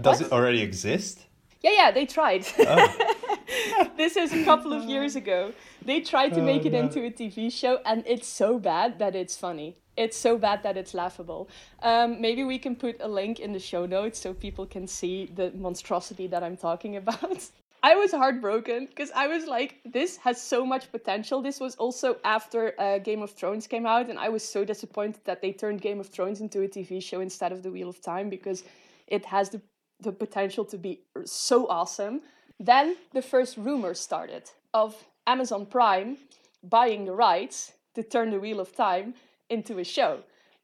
Does 0.00 0.20
what? 0.20 0.26
it 0.26 0.32
already 0.32 0.62
exist? 0.62 1.26
Yeah, 1.62 1.72
yeah, 1.72 1.90
they 1.90 2.06
tried. 2.06 2.44
Oh. 2.58 3.88
this 3.96 4.16
is 4.16 4.32
a 4.32 4.44
couple 4.44 4.72
of 4.72 4.84
years 4.84 5.16
ago. 5.16 5.52
They 5.84 6.00
tried 6.00 6.30
to 6.30 6.40
oh, 6.40 6.44
make 6.44 6.64
it 6.64 6.72
no. 6.72 6.80
into 6.80 7.04
a 7.04 7.10
TV 7.10 7.52
show, 7.52 7.80
and 7.84 8.02
it's 8.06 8.26
so 8.26 8.58
bad 8.58 8.98
that 8.98 9.14
it's 9.14 9.36
funny. 9.36 9.76
It's 9.96 10.16
so 10.16 10.38
bad 10.38 10.62
that 10.62 10.76
it's 10.76 10.94
laughable. 10.94 11.48
Um, 11.82 12.20
maybe 12.20 12.44
we 12.44 12.58
can 12.58 12.74
put 12.74 12.96
a 13.00 13.08
link 13.08 13.38
in 13.38 13.52
the 13.52 13.58
show 13.58 13.84
notes 13.86 14.18
so 14.18 14.32
people 14.32 14.66
can 14.66 14.86
see 14.86 15.26
the 15.26 15.52
monstrosity 15.52 16.26
that 16.28 16.42
I'm 16.42 16.56
talking 16.56 16.96
about. 16.96 17.50
I 17.84 17.96
was 17.96 18.12
heartbroken 18.12 18.86
because 18.86 19.10
I 19.10 19.26
was 19.26 19.46
like, 19.46 19.80
this 19.84 20.16
has 20.18 20.40
so 20.40 20.64
much 20.64 20.92
potential. 20.92 21.42
This 21.42 21.58
was 21.58 21.74
also 21.76 22.16
after 22.22 22.74
uh, 22.78 22.98
Game 22.98 23.22
of 23.22 23.32
Thrones 23.32 23.66
came 23.66 23.86
out, 23.86 24.08
and 24.08 24.20
I 24.20 24.28
was 24.28 24.44
so 24.44 24.64
disappointed 24.64 25.20
that 25.24 25.42
they 25.42 25.52
turned 25.52 25.80
Game 25.80 25.98
of 25.98 26.06
Thrones 26.06 26.40
into 26.40 26.62
a 26.62 26.68
TV 26.68 27.02
show 27.02 27.20
instead 27.20 27.50
of 27.50 27.64
The 27.64 27.72
Wheel 27.72 27.88
of 27.88 28.00
Time 28.00 28.30
because 28.30 28.62
it 29.08 29.24
has 29.24 29.50
the, 29.50 29.60
the 29.98 30.12
potential 30.12 30.64
to 30.66 30.78
be 30.78 31.00
so 31.24 31.66
awesome. 31.66 32.22
Then 32.60 32.96
the 33.12 33.22
first 33.22 33.56
rumors 33.56 33.98
started 33.98 34.48
of 34.72 34.94
Amazon 35.26 35.66
Prime 35.66 36.18
buying 36.62 37.04
the 37.04 37.12
rights 37.12 37.72
to 37.96 38.04
turn 38.04 38.30
the 38.30 38.38
Wheel 38.38 38.60
of 38.60 38.76
Time 38.76 39.14
into 39.50 39.80
a 39.80 39.84
show. 39.84 40.20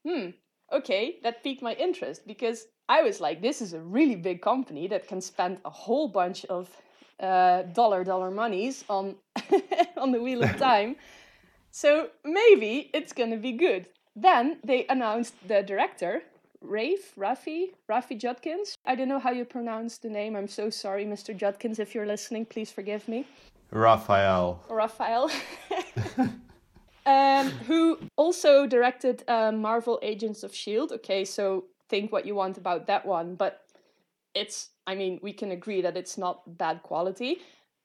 Hmm, 0.07 0.29
okay, 0.71 1.17
that 1.23 1.43
piqued 1.43 1.61
my 1.61 1.73
interest 1.73 2.25
because 2.25 2.67
I 2.87 3.01
was 3.01 3.19
like, 3.19 3.41
this 3.41 3.61
is 3.61 3.73
a 3.73 3.81
really 3.81 4.15
big 4.15 4.41
company 4.41 4.87
that 4.87 5.05
can 5.09 5.19
spend 5.19 5.59
a 5.65 5.69
whole 5.69 6.07
bunch 6.07 6.45
of 6.45 6.69
uh, 7.19 7.63
dollar 7.73 8.03
dollar 8.03 8.31
monies 8.31 8.83
on 8.89 9.15
on 9.97 10.11
the 10.11 10.21
Wheel 10.21 10.43
of 10.43 10.57
Time. 10.57 10.95
so 11.71 12.09
maybe 12.23 12.89
it's 12.93 13.13
gonna 13.13 13.37
be 13.37 13.51
good. 13.51 13.87
Then 14.15 14.57
they 14.63 14.85
announced 14.87 15.35
the 15.47 15.61
director, 15.63 16.23
Rafe, 16.61 17.13
Rafi, 17.17 17.71
Rafi 17.89 18.17
Judkins. 18.17 18.75
I 18.85 18.95
don't 18.95 19.07
know 19.07 19.19
how 19.19 19.31
you 19.31 19.45
pronounce 19.45 19.97
the 19.97 20.09
name. 20.09 20.35
I'm 20.35 20.47
so 20.47 20.69
sorry, 20.69 21.05
Mr. 21.05 21.35
Judkins. 21.35 21.79
If 21.79 21.95
you're 21.95 22.05
listening, 22.05 22.45
please 22.45 22.71
forgive 22.71 23.07
me. 23.07 23.25
Raphael. 23.71 24.63
Raphael. 24.69 25.29
um, 27.05 27.49
who 27.67 27.99
also 28.17 28.67
directed 28.67 29.23
uh, 29.27 29.51
Marvel 29.51 29.99
Agents 30.01 30.43
of 30.43 30.51
S.H.I.E.L.D. 30.51 30.95
Okay, 30.95 31.23
so 31.23 31.65
think 31.87 32.11
what 32.11 32.25
you 32.25 32.35
want 32.35 32.57
about 32.57 32.87
that 32.87 33.05
one, 33.05 33.35
but 33.35 33.63
it's, 34.33 34.69
I 34.87 34.95
mean, 34.95 35.19
we 35.21 35.33
can 35.33 35.51
agree 35.51 35.81
that 35.81 35.97
it's 35.97 36.17
not 36.17 36.57
bad 36.57 36.83
quality. 36.83 37.37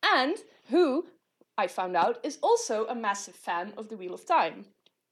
And 0.02 0.36
who, 0.68 1.06
I 1.56 1.66
found 1.66 1.96
out, 1.96 2.18
is 2.24 2.38
also 2.42 2.86
a 2.86 2.94
massive 2.94 3.34
fan 3.34 3.72
of 3.76 3.88
The 3.88 3.96
Wheel 3.96 4.14
of 4.14 4.26
Time. 4.26 4.66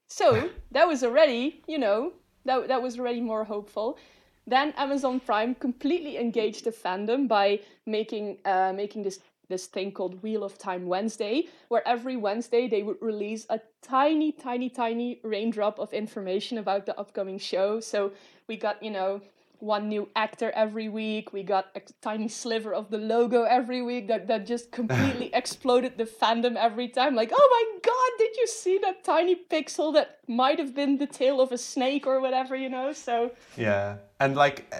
So 0.07 0.49
that 0.71 0.87
was 0.87 1.03
already, 1.03 1.63
you 1.67 1.77
know, 1.77 2.13
that, 2.45 2.67
that 2.67 2.81
was 2.81 2.99
already 2.99 3.21
more 3.21 3.43
hopeful. 3.43 3.97
Then 4.45 4.73
Amazon 4.77 5.19
Prime 5.19 5.55
completely 5.55 6.17
engaged 6.17 6.65
the 6.65 6.71
fandom 6.71 7.27
by 7.27 7.61
making 7.85 8.39
uh, 8.43 8.73
making 8.75 9.03
this 9.03 9.19
this 9.49 9.67
thing 9.67 9.91
called 9.91 10.21
Wheel 10.23 10.43
of 10.43 10.57
Time 10.57 10.87
Wednesday, 10.87 11.47
where 11.67 11.87
every 11.87 12.17
Wednesday 12.17 12.67
they 12.67 12.81
would 12.81 12.97
release 13.01 13.45
a 13.49 13.59
tiny, 13.81 14.31
tiny, 14.31 14.69
tiny 14.69 15.19
raindrop 15.23 15.79
of 15.79 15.93
information 15.93 16.57
about 16.57 16.85
the 16.85 16.97
upcoming 16.97 17.37
show. 17.37 17.79
So 17.79 18.13
we 18.47 18.57
got, 18.57 18.81
you 18.81 18.89
know, 18.89 19.21
one 19.63 19.87
new 19.87 20.09
actor 20.15 20.51
every 20.55 20.89
week. 20.89 21.31
We 21.31 21.41
got 21.43 21.67
a 21.75 21.81
tiny 22.01 22.27
sliver 22.27 22.73
of 22.73 22.89
the 22.89 22.97
logo 22.97 23.43
every 23.43 23.81
week 23.81 24.07
that, 24.09 24.27
that 24.27 24.45
just 24.45 24.71
completely 24.79 25.33
exploded 25.33 25.97
the 25.97 26.05
fandom 26.05 26.55
every 26.55 26.89
time. 26.89 27.15
Like, 27.15 27.31
oh 27.33 27.47
my 27.51 27.79
god, 27.81 28.17
did 28.17 28.35
you 28.37 28.47
see 28.47 28.77
that 28.79 29.03
tiny 29.03 29.35
pixel 29.35 29.93
that 29.93 30.19
might 30.27 30.59
have 30.59 30.75
been 30.75 30.97
the 30.97 31.07
tail 31.07 31.39
of 31.39 31.51
a 31.51 31.57
snake 31.57 32.05
or 32.05 32.19
whatever, 32.19 32.55
you 32.55 32.69
know? 32.69 32.91
So. 32.93 33.31
Yeah. 33.57 33.97
And 34.19 34.35
like 34.35 34.71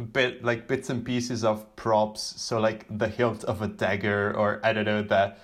bit 0.00 0.42
like 0.42 0.66
bits 0.66 0.88
and 0.88 1.04
pieces 1.04 1.44
of 1.44 1.76
props 1.76 2.22
so 2.38 2.58
like 2.58 2.86
the 2.98 3.06
hilt 3.06 3.44
of 3.44 3.60
a 3.60 3.68
dagger 3.68 4.34
or 4.34 4.58
i 4.64 4.72
don't 4.72 4.86
know 4.86 5.02
the 5.02 5.34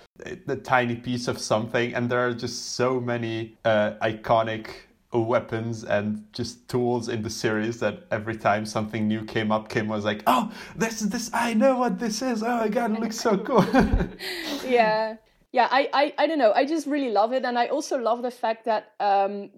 the 0.47 0.55
tiny 0.55 0.95
piece 0.95 1.27
of 1.27 1.37
something 1.37 1.93
and 1.93 2.09
there 2.09 2.27
are 2.27 2.33
just 2.33 2.73
so 2.73 2.99
many 2.99 3.55
uh, 3.65 3.91
iconic 4.01 4.67
weapons 5.13 5.83
and 5.83 6.25
just 6.33 6.67
tools 6.67 7.07
in 7.07 7.21
the 7.21 7.29
series 7.29 7.79
that 7.79 8.03
every 8.11 8.35
time 8.35 8.65
something 8.65 9.07
new 9.07 9.23
came 9.23 9.51
up 9.51 9.69
kim 9.69 9.87
was 9.87 10.03
like 10.03 10.21
oh 10.27 10.51
this 10.75 11.01
is 11.01 11.09
this 11.09 11.29
i 11.33 11.53
know 11.53 11.77
what 11.77 11.97
this 11.97 12.21
is. 12.21 12.43
Oh 12.43 12.57
my 12.57 12.67
god 12.67 12.91
it 12.91 12.99
looks 12.99 13.19
so 13.19 13.37
cool. 13.37 13.65
Yeah. 14.65 15.15
Yeah 15.53 15.67
I, 15.71 15.89
I 15.93 16.13
i 16.17 16.27
don't 16.27 16.37
know. 16.37 16.51
I 16.53 16.65
just 16.65 16.87
really 16.87 17.09
love 17.09 17.31
it. 17.33 17.45
And 17.45 17.57
i 17.57 17.67
also 17.67 17.97
love 17.97 18.21
the 18.21 18.31
fact 18.31 18.65
that 18.65 18.93
um 18.99 19.49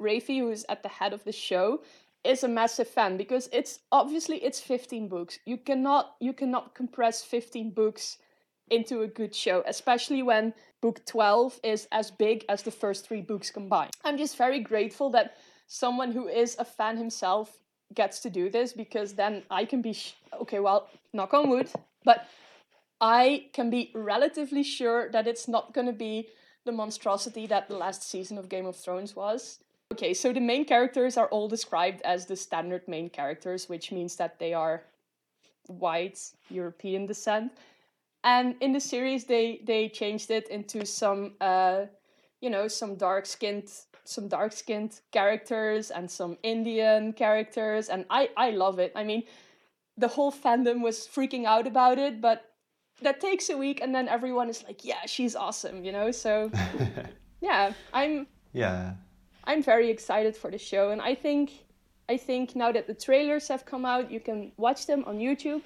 rafi 0.00 0.38
who's 0.38 0.64
at 0.68 0.82
the 0.82 0.88
head 0.88 1.12
of 1.12 1.24
the 1.24 1.32
show 1.32 1.82
is 2.24 2.44
a 2.44 2.48
massive 2.48 2.86
fan 2.86 3.16
because 3.16 3.48
it's 3.52 3.80
obviously 3.90 4.36
it's 4.38 4.60
15 4.60 5.08
books. 5.08 5.38
You 5.44 5.56
cannot 5.56 6.14
you 6.20 6.32
cannot 6.32 6.74
compress 6.74 7.22
15 7.22 7.70
books 7.70 8.18
into 8.70 9.02
a 9.02 9.08
good 9.08 9.34
show, 9.34 9.62
especially 9.66 10.22
when 10.22 10.54
book 10.82 11.00
12 11.06 11.60
is 11.62 11.88
as 11.92 12.10
big 12.10 12.44
as 12.50 12.62
the 12.62 12.70
first 12.70 13.08
3 13.08 13.22
books 13.22 13.50
combined. 13.50 13.92
I'm 14.04 14.18
just 14.18 14.36
very 14.36 14.60
grateful 14.60 15.08
that 15.10 15.36
someone 15.66 16.12
who 16.12 16.28
is 16.28 16.56
a 16.58 16.64
fan 16.64 16.98
himself 16.98 17.56
gets 17.94 18.20
to 18.20 18.30
do 18.30 18.50
this 18.50 18.74
because 18.74 19.14
then 19.14 19.42
I 19.50 19.64
can 19.64 19.80
be 19.80 19.94
sh- 19.94 20.16
okay, 20.40 20.60
well, 20.60 20.88
knock 21.14 21.32
on 21.32 21.48
wood, 21.48 21.70
but 22.04 22.26
I 23.00 23.46
can 23.52 23.70
be 23.70 23.90
relatively 23.94 24.62
sure 24.62 25.10
that 25.12 25.26
it's 25.26 25.48
not 25.48 25.72
going 25.72 25.86
to 25.86 25.92
be 25.92 26.28
the 26.64 26.72
monstrosity 26.72 27.46
that 27.46 27.68
the 27.68 27.76
last 27.76 28.02
season 28.02 28.36
of 28.38 28.48
Game 28.48 28.66
of 28.66 28.76
Thrones 28.76 29.16
was. 29.16 29.58
Okay, 29.92 30.14
so 30.14 30.32
the 30.32 30.40
main 30.40 30.64
characters 30.64 31.16
are 31.16 31.26
all 31.28 31.48
described 31.48 32.00
as 32.02 32.26
the 32.26 32.36
standard 32.36 32.86
main 32.88 33.10
characters, 33.10 33.68
which 33.68 33.92
means 33.92 34.16
that 34.16 34.38
they 34.38 34.54
are 34.54 34.82
white 35.66 36.18
European 36.48 37.06
descent. 37.06 37.52
And 38.24 38.54
in 38.60 38.72
the 38.72 38.80
series, 38.80 39.24
they 39.24 39.60
they 39.66 39.88
changed 39.88 40.30
it 40.30 40.48
into 40.48 40.86
some, 40.86 41.32
uh, 41.40 41.86
you 42.40 42.50
know, 42.50 42.68
some 42.68 42.96
dark 42.96 43.26
skinned, 43.26 43.68
some 44.04 44.28
dark 44.28 44.52
skinned 44.52 45.00
characters 45.10 45.90
and 45.90 46.10
some 46.10 46.38
Indian 46.42 47.12
characters, 47.12 47.88
and 47.88 48.04
I 48.10 48.30
I 48.36 48.50
love 48.50 48.78
it. 48.78 48.92
I 48.94 49.02
mean, 49.04 49.24
the 49.96 50.08
whole 50.08 50.32
fandom 50.32 50.82
was 50.82 51.08
freaking 51.08 51.46
out 51.46 51.66
about 51.66 51.98
it, 51.98 52.20
but 52.20 52.52
that 53.00 53.20
takes 53.20 53.50
a 53.50 53.56
week, 53.58 53.80
and 53.80 53.94
then 53.94 54.08
everyone 54.08 54.48
is 54.48 54.62
like, 54.64 54.84
yeah, 54.84 55.04
she's 55.06 55.34
awesome, 55.34 55.84
you 55.84 55.90
know. 55.90 56.12
So 56.12 56.50
yeah, 57.40 57.72
I'm 57.92 58.28
yeah 58.52 58.94
I'm 59.44 59.62
very 59.62 59.90
excited 59.90 60.36
for 60.36 60.50
the 60.50 60.58
show, 60.58 60.90
and 60.90 61.00
I 61.00 61.16
think 61.16 61.50
I 62.08 62.16
think 62.16 62.54
now 62.54 62.72
that 62.72 62.86
the 62.86 62.94
trailers 62.94 63.48
have 63.48 63.64
come 63.64 63.84
out, 63.84 64.10
you 64.10 64.20
can 64.20 64.52
watch 64.56 64.86
them 64.86 65.04
on 65.06 65.18
YouTube. 65.18 65.62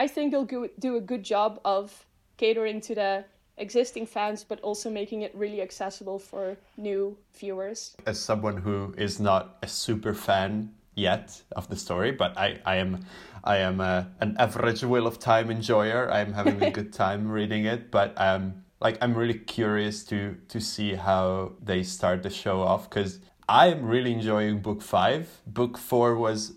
I 0.00 0.06
think 0.06 0.32
they'll 0.32 0.46
go, 0.46 0.66
do 0.78 0.96
a 0.96 1.00
good 1.00 1.22
job 1.22 1.60
of 1.62 2.06
catering 2.38 2.80
to 2.80 2.94
the 2.94 3.24
existing 3.58 4.06
fans, 4.06 4.42
but 4.42 4.58
also 4.62 4.88
making 4.88 5.20
it 5.20 5.32
really 5.34 5.60
accessible 5.60 6.18
for 6.18 6.56
new 6.78 7.18
viewers. 7.38 7.94
As 8.06 8.18
someone 8.18 8.56
who 8.56 8.94
is 8.96 9.20
not 9.20 9.58
a 9.62 9.68
super 9.68 10.14
fan 10.14 10.72
yet 10.94 11.42
of 11.54 11.68
the 11.68 11.76
story, 11.76 12.12
but 12.12 12.36
I, 12.38 12.60
I 12.64 12.76
am 12.76 13.04
I 13.44 13.58
am 13.58 13.80
a, 13.82 14.08
an 14.20 14.36
average 14.38 14.82
Wheel 14.82 15.06
of 15.06 15.18
Time 15.18 15.50
enjoyer. 15.50 16.10
I'm 16.10 16.32
having 16.32 16.62
a 16.62 16.70
good 16.78 16.94
time 16.94 17.28
reading 17.30 17.66
it, 17.66 17.90
but 17.90 18.14
um, 18.16 18.64
like 18.80 18.96
I'm 19.02 19.14
really 19.14 19.38
curious 19.38 20.02
to 20.04 20.34
to 20.48 20.60
see 20.60 20.94
how 20.94 21.52
they 21.62 21.82
start 21.82 22.22
the 22.22 22.30
show 22.30 22.62
off 22.62 22.88
because 22.88 23.20
I'm 23.50 23.84
really 23.84 24.12
enjoying 24.12 24.60
book 24.60 24.80
five. 24.80 25.42
Book 25.46 25.76
four 25.76 26.16
was 26.16 26.54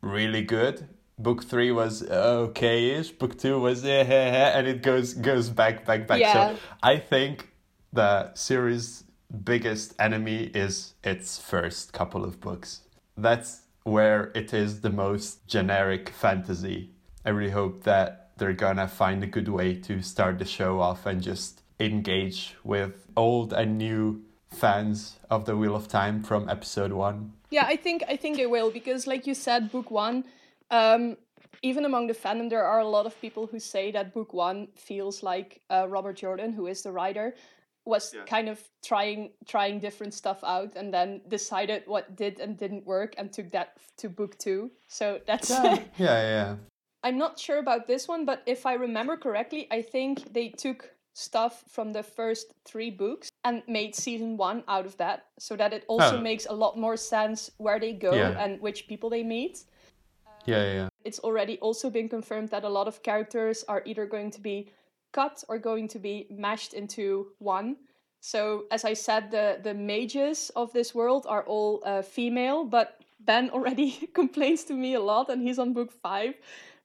really 0.00 0.42
good. 0.42 0.88
Book 1.22 1.44
three 1.44 1.70
was 1.70 2.02
okay-ish. 2.02 3.10
Book 3.12 3.38
two 3.38 3.60
was 3.60 3.84
eh, 3.84 4.02
and 4.56 4.66
it 4.66 4.82
goes 4.82 5.14
goes 5.14 5.50
back 5.50 5.84
back 5.84 6.06
back. 6.06 6.20
Yeah. 6.20 6.32
So 6.32 6.56
I 6.82 6.96
think 6.96 7.50
the 7.92 8.32
series' 8.34 9.04
biggest 9.44 9.94
enemy 9.98 10.50
is 10.54 10.94
its 11.04 11.38
first 11.38 11.92
couple 11.92 12.24
of 12.24 12.40
books. 12.40 12.80
That's 13.16 13.62
where 13.84 14.30
it 14.34 14.54
is 14.54 14.80
the 14.80 14.90
most 14.90 15.46
generic 15.46 16.08
fantasy. 16.08 16.90
I 17.24 17.30
really 17.30 17.50
hope 17.50 17.84
that 17.84 18.30
they're 18.38 18.54
gonna 18.54 18.88
find 18.88 19.22
a 19.22 19.26
good 19.26 19.48
way 19.48 19.74
to 19.74 20.00
start 20.00 20.38
the 20.38 20.46
show 20.46 20.80
off 20.80 21.04
and 21.04 21.22
just 21.22 21.62
engage 21.78 22.54
with 22.64 23.06
old 23.16 23.52
and 23.52 23.76
new 23.76 24.22
fans 24.50 25.16
of 25.30 25.44
the 25.44 25.56
Wheel 25.56 25.76
of 25.76 25.88
Time 25.88 26.22
from 26.22 26.48
episode 26.48 26.92
one. 26.92 27.32
Yeah, 27.50 27.64
I 27.66 27.76
think 27.76 28.04
I 28.08 28.16
think 28.16 28.36
they 28.36 28.46
will 28.46 28.70
because, 28.70 29.06
like 29.06 29.26
you 29.26 29.34
said, 29.34 29.70
book 29.70 29.90
one. 29.90 30.24
Um, 30.70 31.16
even 31.62 31.84
among 31.84 32.06
the 32.06 32.14
fandom, 32.14 32.48
there 32.48 32.64
are 32.64 32.80
a 32.80 32.88
lot 32.88 33.06
of 33.06 33.20
people 33.20 33.46
who 33.46 33.58
say 33.58 33.90
that 33.92 34.14
book 34.14 34.32
one 34.32 34.68
feels 34.76 35.22
like 35.22 35.60
uh, 35.70 35.86
Robert 35.88 36.16
Jordan, 36.16 36.52
who 36.52 36.66
is 36.66 36.82
the 36.82 36.92
writer, 36.92 37.34
was 37.84 38.14
yeah. 38.14 38.24
kind 38.24 38.48
of 38.48 38.60
trying 38.84 39.30
trying 39.46 39.80
different 39.80 40.14
stuff 40.14 40.42
out 40.44 40.72
and 40.76 40.92
then 40.92 41.20
decided 41.28 41.82
what 41.86 42.16
did 42.16 42.38
and 42.40 42.56
didn't 42.56 42.86
work 42.86 43.14
and 43.18 43.32
took 43.32 43.50
that 43.50 43.78
to 43.98 44.08
book 44.08 44.38
two. 44.38 44.70
So 44.88 45.20
that's 45.26 45.50
yeah, 45.50 45.78
yeah. 45.98 46.22
yeah. 46.36 46.56
I'm 47.02 47.16
not 47.16 47.38
sure 47.38 47.58
about 47.58 47.86
this 47.86 48.06
one, 48.08 48.24
but 48.24 48.42
if 48.46 48.66
I 48.66 48.74
remember 48.74 49.16
correctly, 49.16 49.66
I 49.70 49.82
think 49.82 50.32
they 50.32 50.48
took 50.48 50.90
stuff 51.14 51.64
from 51.68 51.92
the 51.92 52.02
first 52.02 52.52
three 52.64 52.90
books 52.90 53.30
and 53.44 53.62
made 53.66 53.94
season 53.94 54.36
one 54.36 54.62
out 54.68 54.86
of 54.86 54.96
that 54.98 55.26
so 55.38 55.56
that 55.56 55.72
it 55.72 55.84
also 55.88 56.18
oh. 56.18 56.20
makes 56.20 56.46
a 56.46 56.52
lot 56.52 56.78
more 56.78 56.96
sense 56.96 57.50
where 57.56 57.80
they 57.80 57.92
go 57.92 58.12
yeah. 58.12 58.42
and 58.42 58.60
which 58.60 58.86
people 58.86 59.10
they 59.10 59.22
meet. 59.22 59.64
Yeah, 60.46 60.62
yeah, 60.62 60.72
yeah. 60.72 60.88
It's 61.04 61.18
already 61.20 61.58
also 61.58 61.90
been 61.90 62.08
confirmed 62.08 62.50
that 62.50 62.64
a 62.64 62.68
lot 62.68 62.88
of 62.88 63.02
characters 63.02 63.64
are 63.68 63.82
either 63.84 64.06
going 64.06 64.30
to 64.32 64.40
be 64.40 64.70
cut 65.12 65.42
or 65.48 65.58
going 65.58 65.88
to 65.88 65.98
be 65.98 66.26
mashed 66.30 66.74
into 66.74 67.28
one. 67.38 67.76
So, 68.20 68.64
as 68.70 68.84
I 68.84 68.92
said, 68.94 69.30
the, 69.30 69.58
the 69.62 69.74
mages 69.74 70.50
of 70.54 70.72
this 70.72 70.94
world 70.94 71.26
are 71.28 71.42
all 71.44 71.82
uh, 71.84 72.02
female, 72.02 72.64
but 72.64 73.00
Ben 73.20 73.50
already 73.54 73.92
complains 74.14 74.64
to 74.64 74.74
me 74.74 74.94
a 74.94 75.00
lot, 75.00 75.30
and 75.30 75.42
he's 75.42 75.58
on 75.58 75.72
book 75.72 75.90
five 75.90 76.34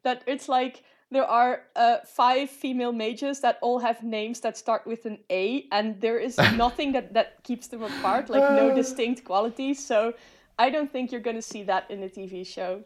that 0.03 0.21
it's 0.27 0.47
like 0.47 0.83
there 1.11 1.25
are 1.25 1.63
uh, 1.75 1.97
five 2.05 2.49
female 2.49 2.91
mages 2.91 3.41
that 3.41 3.57
all 3.61 3.79
have 3.79 4.03
names 4.03 4.39
that 4.41 4.57
start 4.57 4.85
with 4.85 5.05
an 5.05 5.17
A, 5.29 5.65
and 5.71 5.99
there 5.99 6.17
is 6.17 6.37
nothing 6.55 6.93
that, 6.93 7.13
that 7.13 7.43
keeps 7.43 7.67
them 7.67 7.83
apart, 7.83 8.29
like 8.29 8.49
no 8.51 8.73
distinct 8.73 9.23
qualities. 9.23 9.85
So 9.85 10.13
I 10.57 10.69
don't 10.69 10.91
think 10.91 11.11
you're 11.11 11.21
going 11.21 11.35
to 11.35 11.41
see 11.41 11.63
that 11.63 11.89
in 11.91 11.99
the 12.01 12.09
TV 12.09 12.45
show. 12.45 12.83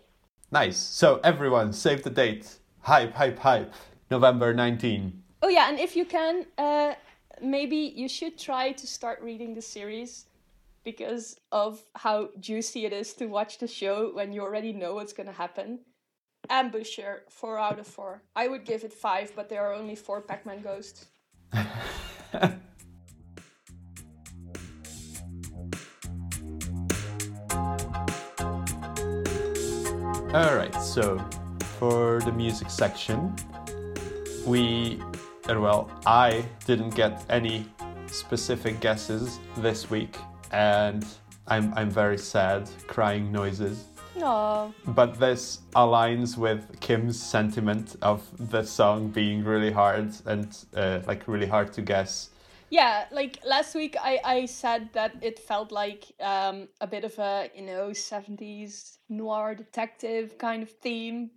Nice. 0.51 0.77
So 0.77 1.19
everyone, 1.23 1.73
save 1.73 2.03
the 2.03 2.09
date. 2.09 2.57
Hype, 2.81 3.13
hype, 3.13 3.39
hype. 3.39 3.73
November 4.09 4.53
19. 4.53 5.23
Oh, 5.41 5.49
yeah, 5.49 5.69
and 5.69 5.79
if 5.79 5.95
you 5.95 6.05
can, 6.05 6.45
uh, 6.57 6.93
maybe 7.41 7.93
you 7.95 8.09
should 8.09 8.37
try 8.37 8.71
to 8.71 8.87
start 8.87 9.21
reading 9.21 9.53
the 9.53 9.61
series 9.61 10.25
because 10.83 11.39
of 11.51 11.83
how 11.95 12.29
juicy 12.39 12.85
it 12.85 12.93
is 12.93 13.13
to 13.13 13.27
watch 13.27 13.59
the 13.59 13.67
show 13.67 14.11
when 14.13 14.33
you 14.33 14.41
already 14.41 14.73
know 14.73 14.95
what's 14.95 15.13
going 15.13 15.27
to 15.27 15.33
happen. 15.33 15.79
Ambusher, 16.49 17.19
4 17.29 17.59
out 17.59 17.79
of 17.79 17.85
4. 17.85 18.23
I 18.35 18.47
would 18.47 18.65
give 18.65 18.83
it 18.83 18.93
5, 18.93 19.33
but 19.35 19.49
there 19.49 19.65
are 19.67 19.73
only 19.73 19.95
4 19.95 20.21
Pac 20.21 20.45
Man 20.45 20.61
ghosts. 20.61 21.05
Alright, 30.31 30.75
so 30.75 31.17
for 31.79 32.19
the 32.19 32.31
music 32.31 32.69
section, 32.69 33.35
we, 34.45 35.01
uh, 35.49 35.59
well, 35.59 35.89
I 36.05 36.45
didn't 36.67 36.91
get 36.91 37.25
any 37.31 37.65
specific 38.05 38.79
guesses 38.79 39.39
this 39.57 39.89
week, 39.89 40.17
and 40.51 41.03
I'm, 41.47 41.73
I'm 41.73 41.89
very 41.89 42.19
sad, 42.19 42.69
crying 42.85 43.31
noises. 43.31 43.85
No. 44.15 44.71
But 44.85 45.19
this 45.19 45.61
aligns 45.75 46.37
with 46.37 46.79
Kim's 46.79 47.19
sentiment 47.19 47.95
of 48.03 48.21
the 48.51 48.61
song 48.61 49.07
being 49.07 49.43
really 49.43 49.71
hard 49.71 50.13
and 50.27 50.55
uh, 50.75 50.99
like 51.07 51.27
really 51.27 51.47
hard 51.47 51.73
to 51.73 51.81
guess. 51.81 52.29
Yeah, 52.69 53.05
like 53.11 53.39
last 53.43 53.73
week 53.73 53.95
I, 53.99 54.19
I 54.23 54.45
said 54.45 54.89
that 54.93 55.15
it 55.21 55.39
felt 55.39 55.71
like 55.71 56.05
um, 56.19 56.67
a 56.81 56.87
bit 56.87 57.03
of 57.03 57.17
a, 57.17 57.49
you 57.55 57.63
know, 57.63 57.89
70s 57.89 58.97
noir 59.09 59.55
detective 59.55 60.37
kind 60.37 60.61
of 60.61 60.69
theme. 60.69 61.31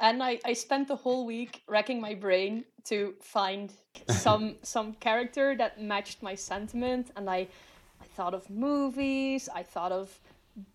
And 0.00 0.22
I, 0.22 0.40
I 0.44 0.54
spent 0.54 0.88
the 0.88 0.96
whole 0.96 1.26
week 1.26 1.62
racking 1.68 2.00
my 2.00 2.14
brain 2.14 2.64
to 2.84 3.14
find 3.20 3.72
some 4.08 4.56
some 4.62 4.94
character 4.94 5.54
that 5.56 5.80
matched 5.80 6.22
my 6.22 6.34
sentiment 6.34 7.10
and 7.16 7.28
I 7.28 7.48
I 8.00 8.04
thought 8.16 8.34
of 8.34 8.48
movies, 8.50 9.48
I 9.54 9.62
thought 9.62 9.92
of 9.92 10.20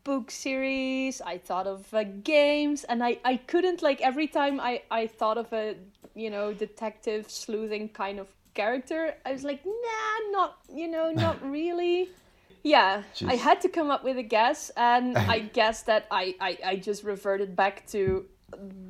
book 0.03 0.29
series, 0.31 1.21
I 1.21 1.37
thought 1.37 1.67
of 1.67 1.93
uh, 1.93 2.03
games 2.23 2.83
and 2.83 3.03
I, 3.03 3.17
I 3.25 3.37
couldn't 3.37 3.81
like 3.81 4.01
every 4.01 4.27
time 4.27 4.59
I, 4.59 4.83
I 4.91 5.07
thought 5.07 5.37
of 5.37 5.51
a 5.53 5.75
you 6.13 6.29
know 6.29 6.53
detective 6.53 7.29
sleuthing 7.29 7.89
kind 7.89 8.19
of 8.19 8.27
character 8.53 9.15
I 9.25 9.31
was 9.31 9.43
like 9.43 9.65
nah 9.65 10.31
not 10.31 10.57
you 10.73 10.87
know 10.87 11.11
not 11.25 11.41
really. 11.49 12.09
Yeah 12.63 13.03
I 13.25 13.35
had 13.35 13.59
to 13.61 13.69
come 13.69 13.89
up 13.89 14.03
with 14.03 14.17
a 14.17 14.23
guess 14.23 14.71
and 14.77 15.17
I 15.35 15.39
guess 15.39 15.83
that 15.83 16.05
I, 16.11 16.35
I, 16.39 16.57
I 16.65 16.75
just 16.75 17.03
reverted 17.03 17.55
back 17.55 17.87
to 17.87 18.25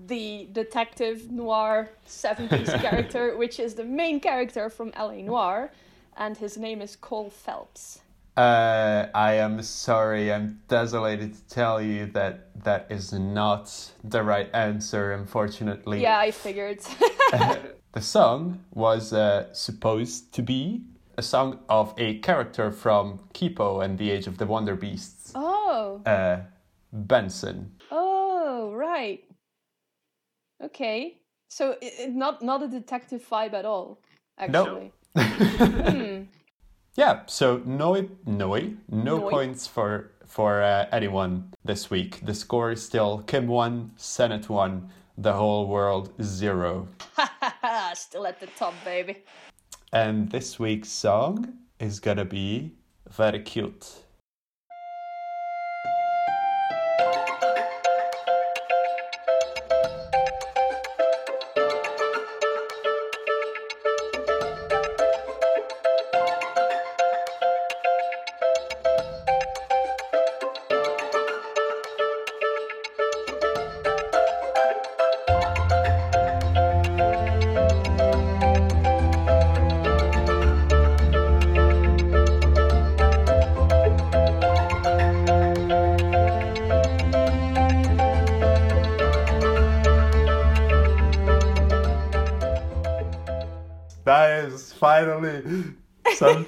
the 0.08 0.50
detective 0.52 1.32
noir 1.32 1.89
70s 2.08 2.82
character 2.86 3.38
which 3.38 3.60
is 3.60 3.76
the 3.76 3.86
main 3.86 4.19
character 4.19 4.69
from 4.69 4.91
LA 4.97 5.21
Noire 5.21 5.71
and 6.17 6.36
his 6.38 6.58
name 6.58 6.82
is 6.82 6.95
Cole 6.95 7.30
Phelps. 7.30 8.02
Uh, 8.38 9.08
I 9.13 9.34
am 9.34 9.62
sorry, 9.62 10.32
I'm 10.32 10.62
desolated 10.67 11.34
to 11.36 11.54
tell 11.54 11.82
you 11.82 12.06
that 12.08 12.63
that 12.63 12.88
is 12.89 13.12
not 13.12 13.91
the 14.04 14.24
right 14.24 14.50
answer, 14.54 15.13
unfortunately. 15.13 16.02
yeah 16.02 16.17
I 16.17 16.32
figured 16.32 16.80
The 17.93 18.01
song 18.01 18.63
was 18.73 19.12
uh, 19.12 19.54
supposed 19.54 20.34
to 20.34 20.41
be 20.41 20.84
a 21.17 21.21
song 21.21 21.60
of 21.67 21.93
a 21.97 22.19
character 22.19 22.71
from 22.71 23.19
Kipo 23.34 23.84
and 23.84 23.97
the 23.97 24.10
Age 24.12 24.27
of 24.27 24.38
the 24.38 24.45
Wonder 24.45 24.77
Beasts, 24.77 25.34
oh 25.36 26.01
uh, 26.06 26.39
Benson. 26.93 27.73
Oh, 27.91 28.71
right. 28.73 29.23
Okay. 30.63 31.17
So 31.49 31.71
it, 31.82 31.93
it 31.99 32.15
not 32.15 32.41
not 32.41 32.63
a 32.63 32.67
detective 32.69 33.27
vibe 33.30 33.54
at 33.54 33.65
all, 33.65 34.01
actually. 34.38 34.93
Hmm. 35.13 36.23
Yeah, 36.95 37.21
so 37.25 37.62
no, 37.65 38.08
no, 38.25 38.73
no 38.89 39.30
points 39.30 39.67
for 39.67 40.12
for 40.25 40.62
uh, 40.62 40.86
anyone 40.93 41.54
this 41.65 41.89
week. 41.89 42.21
The 42.25 42.34
score 42.34 42.71
is 42.71 42.82
still 42.84 43.19
Kim 43.27 43.47
one, 43.47 43.91
Senate 43.97 44.49
one, 44.49 44.89
the 45.17 45.34
whole 45.34 45.67
world 45.67 46.13
zero. 47.95 47.95
Still 47.95 48.27
at 48.27 48.39
the 48.39 48.47
top, 48.47 48.73
baby. 48.86 49.23
And 49.93 50.30
this 50.30 50.60
week's 50.60 50.89
song 50.89 51.54
is 51.80 51.99
gonna 51.99 52.25
be 52.25 52.73
very 53.10 53.41
cute. 53.41 54.06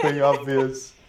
Something 0.04 0.22
obvious. 0.22 0.94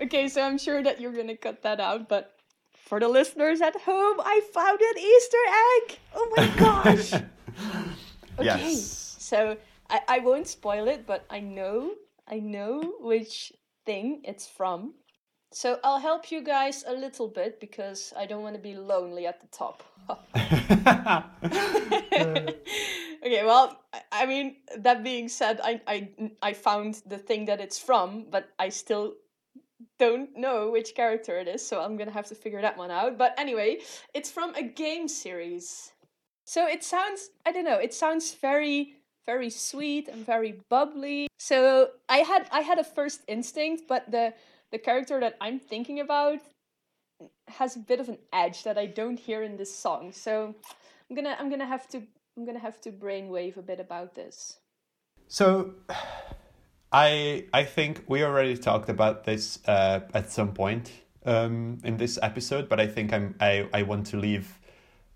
Okay, 0.00 0.28
so 0.28 0.42
I'm 0.42 0.58
sure 0.58 0.80
that 0.80 1.00
you're 1.00 1.12
gonna 1.12 1.36
cut 1.36 1.62
that 1.62 1.80
out, 1.80 2.08
but 2.08 2.38
for 2.72 3.00
the 3.00 3.08
listeners 3.08 3.60
at 3.60 3.74
home, 3.80 4.20
I 4.20 4.42
found 4.54 4.80
an 4.80 4.96
Easter 4.96 5.44
egg. 5.74 5.98
Oh 6.14 6.32
my 6.36 6.46
gosh. 6.58 7.12
Okay. 8.38 8.46
Yes. 8.46 9.16
So 9.18 9.56
I, 9.90 10.00
I 10.06 10.18
won't 10.20 10.46
spoil 10.46 10.86
it, 10.86 11.04
but 11.04 11.26
I 11.28 11.40
know 11.40 11.94
I 12.28 12.38
know 12.38 12.80
which 13.00 13.52
thing 13.84 14.20
it's 14.22 14.46
from. 14.46 14.94
So 15.50 15.80
I'll 15.82 15.98
help 15.98 16.30
you 16.30 16.40
guys 16.40 16.84
a 16.86 16.92
little 16.92 17.26
bit 17.26 17.58
because 17.58 18.12
I 18.16 18.26
don't 18.26 18.44
want 18.44 18.54
to 18.54 18.62
be 18.62 18.76
lonely 18.76 19.26
at 19.26 19.40
the 19.40 19.48
top. 19.48 19.82
okay, 23.26 23.42
well, 23.44 23.82
I 24.12 24.26
mean 24.26 24.54
that 24.82 25.02
being 25.04 25.28
said, 25.28 25.60
I 25.62 25.80
I 25.86 26.08
I 26.42 26.52
found 26.52 27.02
the 27.06 27.18
thing 27.18 27.46
that 27.46 27.60
it's 27.60 27.78
from, 27.78 28.26
but 28.30 28.50
I 28.58 28.68
still 28.68 29.14
don't 29.98 30.36
know 30.36 30.70
which 30.70 30.94
character 30.94 31.38
it 31.38 31.48
is, 31.48 31.66
so 31.66 31.80
I'm 31.80 31.96
gonna 31.96 32.10
have 32.10 32.26
to 32.28 32.34
figure 32.34 32.60
that 32.62 32.76
one 32.76 32.90
out. 32.90 33.18
But 33.18 33.34
anyway, 33.38 33.78
it's 34.14 34.30
from 34.30 34.54
a 34.54 34.62
game 34.62 35.08
series. 35.08 35.92
So 36.44 36.66
it 36.66 36.82
sounds, 36.82 37.30
I 37.44 37.52
don't 37.52 37.64
know, 37.64 37.76
it 37.78 37.92
sounds 37.92 38.32
very, 38.34 38.94
very 39.26 39.50
sweet 39.50 40.08
and 40.08 40.24
very 40.24 40.60
bubbly. 40.70 41.28
So 41.38 41.90
I 42.08 42.18
had, 42.18 42.48
I 42.50 42.60
had 42.60 42.78
a 42.78 42.84
first 42.84 43.20
instinct, 43.28 43.82
but 43.86 44.10
the 44.10 44.32
the 44.70 44.78
character 44.78 45.20
that 45.20 45.36
I'm 45.40 45.58
thinking 45.58 46.00
about 46.00 46.40
has 47.48 47.76
a 47.76 47.80
bit 47.80 48.00
of 48.00 48.08
an 48.08 48.18
edge 48.32 48.64
that 48.64 48.78
I 48.78 48.86
don't 48.86 49.18
hear 49.18 49.42
in 49.42 49.56
this 49.56 49.74
song. 49.74 50.12
So 50.12 50.54
I'm 51.08 51.16
gonna, 51.16 51.36
I'm 51.38 51.50
gonna 51.50 51.66
have 51.66 51.88
to, 51.88 52.02
I'm 52.36 52.44
gonna 52.44 52.58
have 52.58 52.80
to 52.82 52.92
brainwave 52.92 53.56
a 53.56 53.62
bit 53.62 53.80
about 53.80 54.14
this. 54.14 54.58
So, 55.28 55.74
I 56.90 57.44
I 57.52 57.64
think 57.64 58.04
we 58.08 58.24
already 58.24 58.56
talked 58.56 58.88
about 58.88 59.24
this 59.24 59.58
uh, 59.66 60.00
at 60.14 60.30
some 60.30 60.54
point 60.54 60.90
um, 61.26 61.78
in 61.84 61.98
this 61.98 62.18
episode, 62.22 62.68
but 62.68 62.80
I 62.80 62.86
think 62.86 63.12
I'm 63.12 63.34
I, 63.40 63.68
I 63.74 63.82
want 63.82 64.06
to 64.06 64.16
leave 64.16 64.58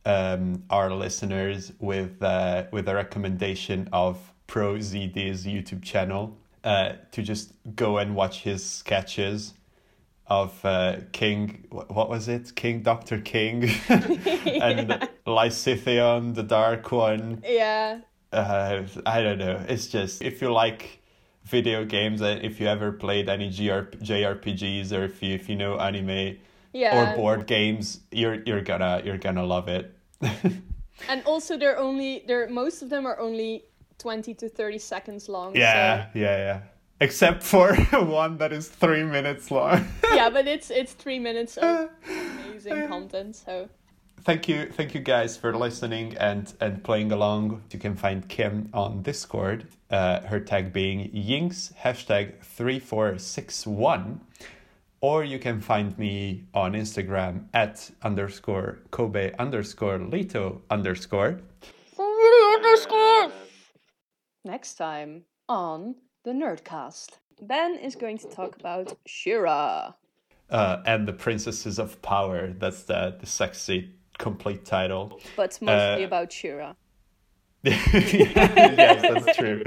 um, 0.05 0.65
our 0.69 0.93
listeners 0.93 1.73
with 1.79 2.23
uh, 2.23 2.65
with 2.73 2.89
a 2.89 2.95
recommendation 2.95 3.89
of 3.93 4.19
ProZD's 4.49 5.47
YouTube 5.47 5.83
channel 5.83 6.37
uh, 6.63 6.93
to 7.13 7.23
just 7.23 7.53
go 7.75 7.97
and 7.99 8.15
watch 8.15 8.43
his 8.43 8.63
sketches 8.63 9.55
of 10.27 10.63
uh, 10.65 10.97
King. 11.13 11.65
What 11.71 12.11
was 12.11 12.29
it? 12.29 12.55
King 12.55 12.83
Doctor 12.83 13.19
King 13.19 13.65
and 13.89 15.09
Lysithion, 15.27 16.35
the 16.35 16.43
Dark 16.43 16.93
One 16.93 17.43
Yeah, 17.47 18.01
uh, 18.33 18.83
I 19.07 19.23
don't 19.23 19.39
know. 19.39 19.65
It's 19.69 19.87
just 19.87 20.23
if 20.23 20.41
you 20.43 20.53
like 20.53 21.01
video 21.45 21.85
games 21.85 22.21
and 22.21 22.45
if 22.45 22.61
you 22.61 22.67
ever 22.67 22.93
played 22.93 23.29
any 23.29 23.51
GR- 23.51 23.97
JRPGs 23.99 24.93
or 24.93 25.05
if 25.05 25.23
you 25.23 25.35
if 25.35 25.49
you 25.49 25.57
know 25.57 25.79
anime 25.79 26.39
yeah. 26.73 27.13
or 27.13 27.17
board 27.17 27.47
games, 27.47 28.01
you're 28.11 28.43
you're 28.45 28.63
gonna 28.63 29.03
you're 29.05 29.19
gonna 29.19 29.45
love 29.45 29.69
it. 29.69 29.95
And 31.09 31.23
also, 31.25 31.57
they're 31.57 31.79
only, 31.79 32.25
they're 32.27 32.49
most 32.49 32.83
of 32.83 32.91
them 32.91 33.07
are 33.07 33.19
only 33.19 33.65
twenty 33.99 34.35
to 34.35 34.49
thirty 34.49 34.79
seconds 34.79 35.29
long. 35.29 35.57
yeah, 35.57 36.09
yeah, 36.15 36.37
yeah. 36.37 36.61
Except 37.01 37.43
for 37.43 37.75
one 37.93 38.39
that 38.39 38.53
is 38.53 38.69
three 38.69 39.03
minutes 39.03 39.51
long. 39.51 39.87
Yeah, 40.13 40.31
but 40.31 40.47
it's 40.47 40.71
it's 40.71 40.93
three 40.93 41.19
minutes 41.19 41.57
of 41.57 41.91
amazing 42.09 42.87
content. 42.89 43.37
So 43.37 43.69
thank 44.25 44.49
you 44.49 44.67
thank 44.67 44.95
you 44.95 45.01
guys 45.01 45.37
for 45.37 45.55
listening 45.57 46.17
and 46.17 46.55
and 46.61 46.83
playing 46.85 47.13
along 47.13 47.63
you 47.71 47.79
can 47.79 47.97
find 47.97 48.29
kim 48.29 48.69
on 48.73 49.03
discord 49.03 49.67
uh, 49.91 50.21
her 50.23 50.41
tag 50.41 50.73
being 50.73 51.11
Yinx 51.11 51.73
hashtag 51.75 52.43
3461 52.43 54.21
or 55.03 55.25
you 55.25 55.39
can 55.39 55.61
find 55.61 55.99
me 55.99 56.45
on 56.55 56.73
Instagram 56.73 57.47
at 57.53 57.91
underscore 58.03 58.79
Kobe 58.93 59.35
underscore 59.39 59.99
Lito 59.99 60.61
underscore. 60.71 61.41
Next 64.45 64.75
time 64.75 65.25
on 65.49 65.97
the 66.25 66.31
Nerdcast, 66.31 67.19
Ben 67.43 67.75
is 67.75 67.97
going 67.97 68.19
to 68.19 68.29
talk 68.29 68.57
about 68.57 68.97
She-Ra. 69.07 69.93
Uh, 70.49 70.83
and 70.87 71.09
the 71.09 71.13
Princesses 71.13 71.79
of 71.79 72.01
Power. 72.03 72.53
That's 72.53 72.85
the, 72.85 73.17
the 73.19 73.27
sexy 73.27 73.95
complete 74.23 74.65
title. 74.65 75.21
But 75.37 75.59
mostly 75.61 76.05
uh, 76.05 76.07
about 76.07 76.33
She-Ra. 76.33 76.75
yes, 77.65 79.03
that's 79.03 79.37
true. 79.37 79.63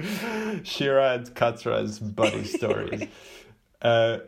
She-Ra 0.64 1.14
and 1.14 1.36
Catra's 1.36 2.00
buddy 2.00 2.44
stories. 2.44 3.08
Uh, 3.82 4.20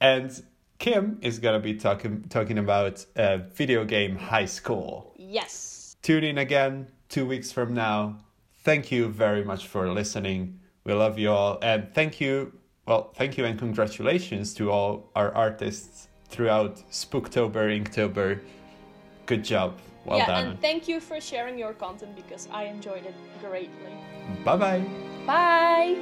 and 0.00 0.42
Kim 0.78 1.18
is 1.20 1.38
gonna 1.38 1.60
be 1.60 1.74
talking 1.74 2.24
talking 2.28 2.58
about 2.58 3.04
uh, 3.14 3.36
video 3.54 3.84
game 3.84 4.16
high 4.16 4.46
school. 4.46 5.14
Yes. 5.16 5.94
Tune 6.02 6.24
in 6.24 6.38
again 6.38 6.88
two 7.08 7.24
weeks 7.24 7.52
from 7.52 7.74
now. 7.74 8.16
Thank 8.64 8.90
you 8.90 9.06
very 9.08 9.44
much 9.44 9.68
for 9.68 9.92
listening. 9.92 10.58
We 10.82 10.94
love 10.94 11.16
you 11.16 11.30
all, 11.30 11.58
and 11.62 11.94
thank 11.94 12.20
you. 12.20 12.54
Well, 12.88 13.12
thank 13.14 13.38
you 13.38 13.44
and 13.44 13.56
congratulations 13.56 14.52
to 14.54 14.72
all 14.72 15.12
our 15.14 15.32
artists 15.32 16.08
throughout 16.28 16.82
Spooktober, 16.90 17.70
Inktober. 17.78 18.40
Good 19.26 19.44
job. 19.44 19.78
Well 20.04 20.18
yeah, 20.18 20.26
done. 20.26 20.46
and 20.48 20.60
thank 20.60 20.86
you 20.86 21.00
for 21.00 21.20
sharing 21.20 21.58
your 21.58 21.72
content 21.72 22.14
because 22.14 22.46
I 22.52 22.64
enjoyed 22.64 23.06
it 23.06 23.14
greatly. 23.40 23.94
Bye-bye. 24.44 24.84
Bye. 25.26 25.96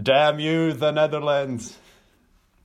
Damn 0.00 0.38
you, 0.38 0.72
the 0.72 0.92
Netherlands. 0.92 1.78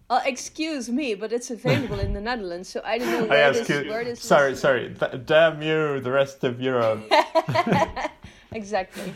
Uh, 0.08 0.21
excuse 0.25 0.89
me, 0.89 1.15
but 1.15 1.34
it's 1.34 1.49
available 1.49 1.99
in 1.99 2.13
the 2.13 2.21
Netherlands, 2.30 2.69
so 2.69 2.82
I 2.86 2.99
don't 2.99 3.10
know 3.10 3.25
where, 3.25 3.51
this, 3.51 3.67
where 3.67 4.04
this. 4.04 4.21
Sorry, 4.21 4.56
sorry. 4.56 4.93
Th- 4.93 5.25
damn 5.25 5.62
you, 5.63 5.99
the 5.99 6.12
rest 6.12 6.43
of 6.43 6.62
Europe. 6.62 7.12
exactly. 8.51 9.13